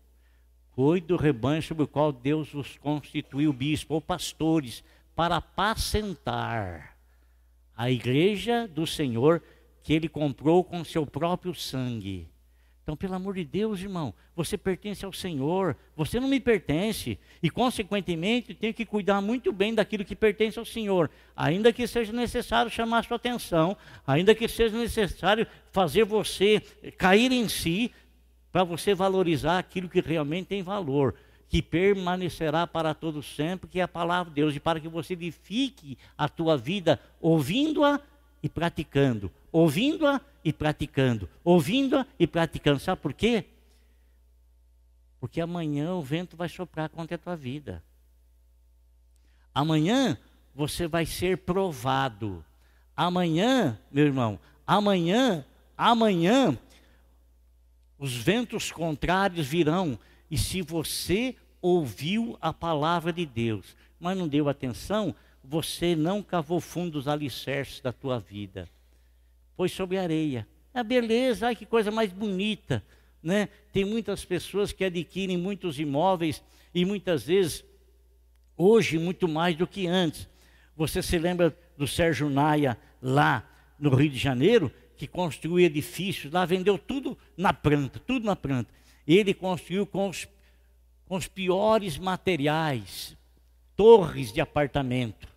Cuide 0.71 1.07
do 1.07 1.15
rebanho 1.15 1.61
sobre 1.61 1.83
o 1.83 1.87
qual 1.87 2.11
Deus 2.11 2.53
os 2.53 2.77
constituiu 2.77 3.53
bispo 3.53 3.93
ou 3.93 4.01
pastores 4.01 4.83
para 5.15 5.37
apacentar. 5.37 6.97
A 7.75 7.89
igreja 7.89 8.67
do 8.67 8.85
Senhor 8.85 9.41
que 9.85 9.93
ele 9.93 10.09
comprou 10.09 10.63
com 10.63 10.83
seu 10.83 11.05
próprio 11.05 11.53
sangue. 11.53 12.27
Então, 12.81 12.97
pelo 12.97 13.13
amor 13.13 13.35
de 13.35 13.45
Deus, 13.45 13.79
irmão, 13.79 14.15
você 14.35 14.57
pertence 14.57 15.05
ao 15.05 15.13
Senhor, 15.13 15.77
você 15.95 16.19
não 16.19 16.27
me 16.27 16.39
pertence, 16.39 17.19
e 17.41 17.51
consequentemente 17.51 18.55
tenho 18.55 18.73
que 18.73 18.83
cuidar 18.83 19.21
muito 19.21 19.53
bem 19.53 19.75
daquilo 19.75 20.03
que 20.03 20.15
pertence 20.15 20.57
ao 20.57 20.65
Senhor, 20.65 21.11
ainda 21.35 21.71
que 21.71 21.85
seja 21.85 22.11
necessário 22.11 22.71
chamar 22.71 23.05
sua 23.05 23.17
atenção, 23.17 23.77
ainda 24.07 24.33
que 24.33 24.47
seja 24.47 24.75
necessário 24.75 25.45
fazer 25.71 26.03
você 26.03 26.59
cair 26.97 27.31
em 27.31 27.47
si, 27.47 27.91
para 28.51 28.63
você 28.63 28.95
valorizar 28.95 29.59
aquilo 29.59 29.87
que 29.87 30.01
realmente 30.01 30.47
tem 30.47 30.63
valor, 30.63 31.13
que 31.47 31.61
permanecerá 31.61 32.65
para 32.65 32.95
todo 32.95 33.21
sempre, 33.21 33.69
que 33.69 33.79
é 33.79 33.83
a 33.83 33.87
palavra 33.87 34.31
de 34.31 34.41
Deus, 34.41 34.55
e 34.55 34.59
para 34.59 34.79
que 34.79 34.87
você 34.87 35.13
edifique 35.13 35.95
a 36.17 36.27
tua 36.27 36.57
vida 36.57 36.99
ouvindo-a 37.21 37.99
e 38.41 38.49
praticando, 38.49 39.31
ouvindo-a 39.55 40.19
e 40.43 40.51
praticando, 40.51 41.29
ouvindo-a 41.41 42.05
e 42.19 42.27
praticando. 42.27 42.77
Sabe 42.77 43.01
por 43.01 43.13
quê? 43.13 43.45
Porque 45.17 45.39
amanhã 45.39 45.93
o 45.93 46.01
vento 46.01 46.35
vai 46.35 46.49
soprar 46.49 46.89
contra 46.89 47.15
a 47.15 47.17
tua 47.17 47.37
vida. 47.37 47.81
Amanhã 49.53 50.17
você 50.53 50.89
vai 50.89 51.05
ser 51.05 51.37
provado. 51.37 52.43
Amanhã, 52.97 53.79
meu 53.89 54.05
irmão, 54.05 54.37
amanhã, 54.67 55.45
amanhã, 55.77 56.57
os 57.97 58.13
ventos 58.13 58.73
contrários 58.73 59.47
virão. 59.47 59.97
E 60.29 60.37
se 60.37 60.61
você 60.61 61.33
ouviu 61.61 62.37
a 62.41 62.51
palavra 62.51 63.13
de 63.13 63.25
Deus, 63.25 63.73
mas 63.97 64.17
não 64.17 64.27
deu 64.27 64.49
atenção, 64.49 65.15
você 65.41 65.95
não 65.95 66.21
cavou 66.21 66.59
fundo 66.59 66.99
os 66.99 67.07
alicerces 67.07 67.79
da 67.79 67.93
tua 67.93 68.19
vida. 68.19 68.69
Foi 69.55 69.69
sobre 69.69 69.97
areia. 69.97 70.47
A 70.73 70.83
beleza, 70.83 71.47
ai 71.47 71.55
que 71.55 71.65
coisa 71.65 71.89
mais 71.89 72.11
bonita. 72.11 72.83
Né? 73.23 73.49
Tem 73.71 73.85
muitas 73.85 74.23
pessoas 74.25 74.71
que 74.71 74.83
adquirem 74.83 75.37
muitos 75.37 75.79
imóveis 75.79 76.43
e 76.73 76.85
muitas 76.85 77.23
vezes, 77.23 77.63
hoje, 78.57 78.99
muito 78.99 79.27
mais 79.27 79.55
do 79.55 79.65
que 79.65 79.87
antes. 79.87 80.29
Você 80.75 81.01
se 81.01 81.17
lembra 81.17 81.57
do 81.77 81.87
Sérgio 81.87 82.29
Naia 82.29 82.77
lá 83.01 83.49
no 83.79 83.95
Rio 83.95 84.09
de 84.09 84.17
Janeiro, 84.17 84.71
que 84.97 85.07
construiu 85.07 85.59
edifícios, 85.59 86.31
lá 86.31 86.45
vendeu 86.45 86.77
tudo 86.77 87.17
na 87.37 87.53
planta, 87.53 87.99
tudo 87.99 88.25
na 88.25 88.35
planta. 88.35 88.73
Ele 89.07 89.33
construiu 89.33 89.85
com 89.85 90.09
os, 90.09 90.27
com 91.05 91.15
os 91.15 91.27
piores 91.27 91.97
materiais, 91.97 93.15
torres 93.75 94.31
de 94.31 94.41
apartamento. 94.41 95.27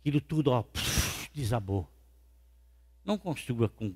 Aquilo 0.00 0.20
tudo, 0.20 0.50
ó, 0.50 0.64
desabou. 1.32 1.88
Não 3.04 3.18
construa 3.18 3.68
com. 3.68 3.94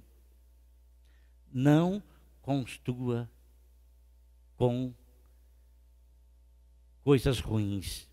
Não 1.53 2.03
construa 2.43 3.29
com 4.57 4.93
coisas 7.03 7.41
ruins. 7.41 8.09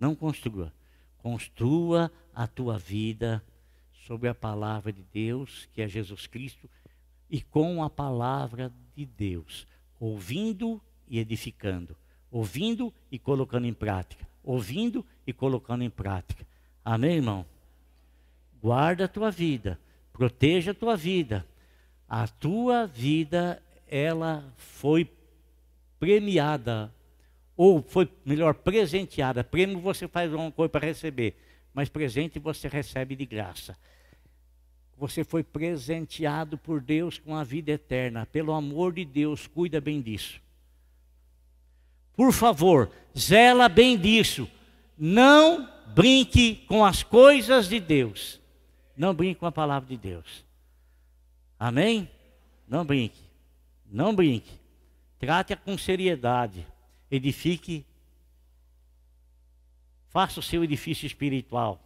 Não 0.00 0.14
construa. 0.14 0.72
Construa 1.18 2.10
a 2.34 2.46
tua 2.46 2.78
vida 2.78 3.44
sobre 4.06 4.28
a 4.28 4.34
palavra 4.34 4.92
de 4.92 5.02
Deus, 5.02 5.68
que 5.72 5.80
é 5.82 5.88
Jesus 5.88 6.26
Cristo, 6.26 6.68
e 7.30 7.40
com 7.40 7.82
a 7.82 7.90
palavra 7.90 8.72
de 8.94 9.06
Deus, 9.06 9.66
ouvindo 9.98 10.80
e 11.08 11.18
edificando, 11.18 11.96
ouvindo 12.30 12.92
e 13.10 13.18
colocando 13.18 13.66
em 13.66 13.72
prática 13.72 14.24
ouvindo 14.44 15.04
e 15.26 15.32
colocando 15.32 15.82
em 15.82 15.90
prática. 15.90 16.46
Amém, 16.84 17.16
irmão? 17.16 17.46
Guarda 18.64 19.04
a 19.04 19.08
tua 19.08 19.30
vida, 19.30 19.78
proteja 20.10 20.70
a 20.70 20.74
tua 20.74 20.96
vida. 20.96 21.46
A 22.08 22.26
tua 22.26 22.86
vida, 22.86 23.62
ela 23.86 24.42
foi 24.56 25.06
premiada, 26.00 26.90
ou 27.58 27.82
foi, 27.82 28.08
melhor, 28.24 28.54
presenteada. 28.54 29.44
Prêmio 29.44 29.78
você 29.80 30.08
faz 30.08 30.32
uma 30.32 30.50
coisa 30.50 30.70
para 30.70 30.86
receber, 30.86 31.36
mas 31.74 31.90
presente 31.90 32.38
você 32.38 32.66
recebe 32.66 33.14
de 33.14 33.26
graça. 33.26 33.76
Você 34.96 35.24
foi 35.24 35.42
presenteado 35.44 36.56
por 36.56 36.80
Deus 36.80 37.18
com 37.18 37.36
a 37.36 37.44
vida 37.44 37.72
eterna. 37.72 38.24
Pelo 38.24 38.54
amor 38.54 38.94
de 38.94 39.04
Deus, 39.04 39.46
cuida 39.46 39.78
bem 39.78 40.00
disso. 40.00 40.40
Por 42.16 42.32
favor, 42.32 42.90
zela 43.14 43.68
bem 43.68 43.98
disso. 43.98 44.48
Não 44.96 45.68
brinque 45.94 46.64
com 46.66 46.82
as 46.82 47.02
coisas 47.02 47.68
de 47.68 47.78
Deus. 47.78 48.42
Não 48.96 49.14
brinque 49.14 49.40
com 49.40 49.46
a 49.46 49.52
palavra 49.52 49.88
de 49.88 49.96
Deus. 49.96 50.44
Amém? 51.58 52.08
Não 52.68 52.84
brinque. 52.84 53.22
Não 53.86 54.14
brinque. 54.14 54.58
Trate-a 55.18 55.56
com 55.56 55.76
seriedade. 55.76 56.66
Edifique. 57.10 57.84
Faça 60.08 60.40
o 60.40 60.42
seu 60.42 60.62
edifício 60.62 61.06
espiritual 61.06 61.80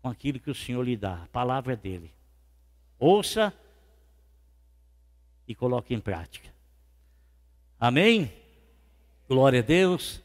com 0.00 0.08
aquilo 0.08 0.40
que 0.40 0.50
o 0.50 0.54
Senhor 0.54 0.82
lhe 0.82 0.96
dá. 0.96 1.22
A 1.22 1.26
palavra 1.26 1.74
é 1.74 1.76
dele. 1.76 2.12
Ouça 2.98 3.52
e 5.46 5.54
coloque 5.54 5.94
em 5.94 6.00
prática. 6.00 6.48
Amém? 7.78 8.32
Glória 9.28 9.60
a 9.60 9.62
Deus. 9.62 10.22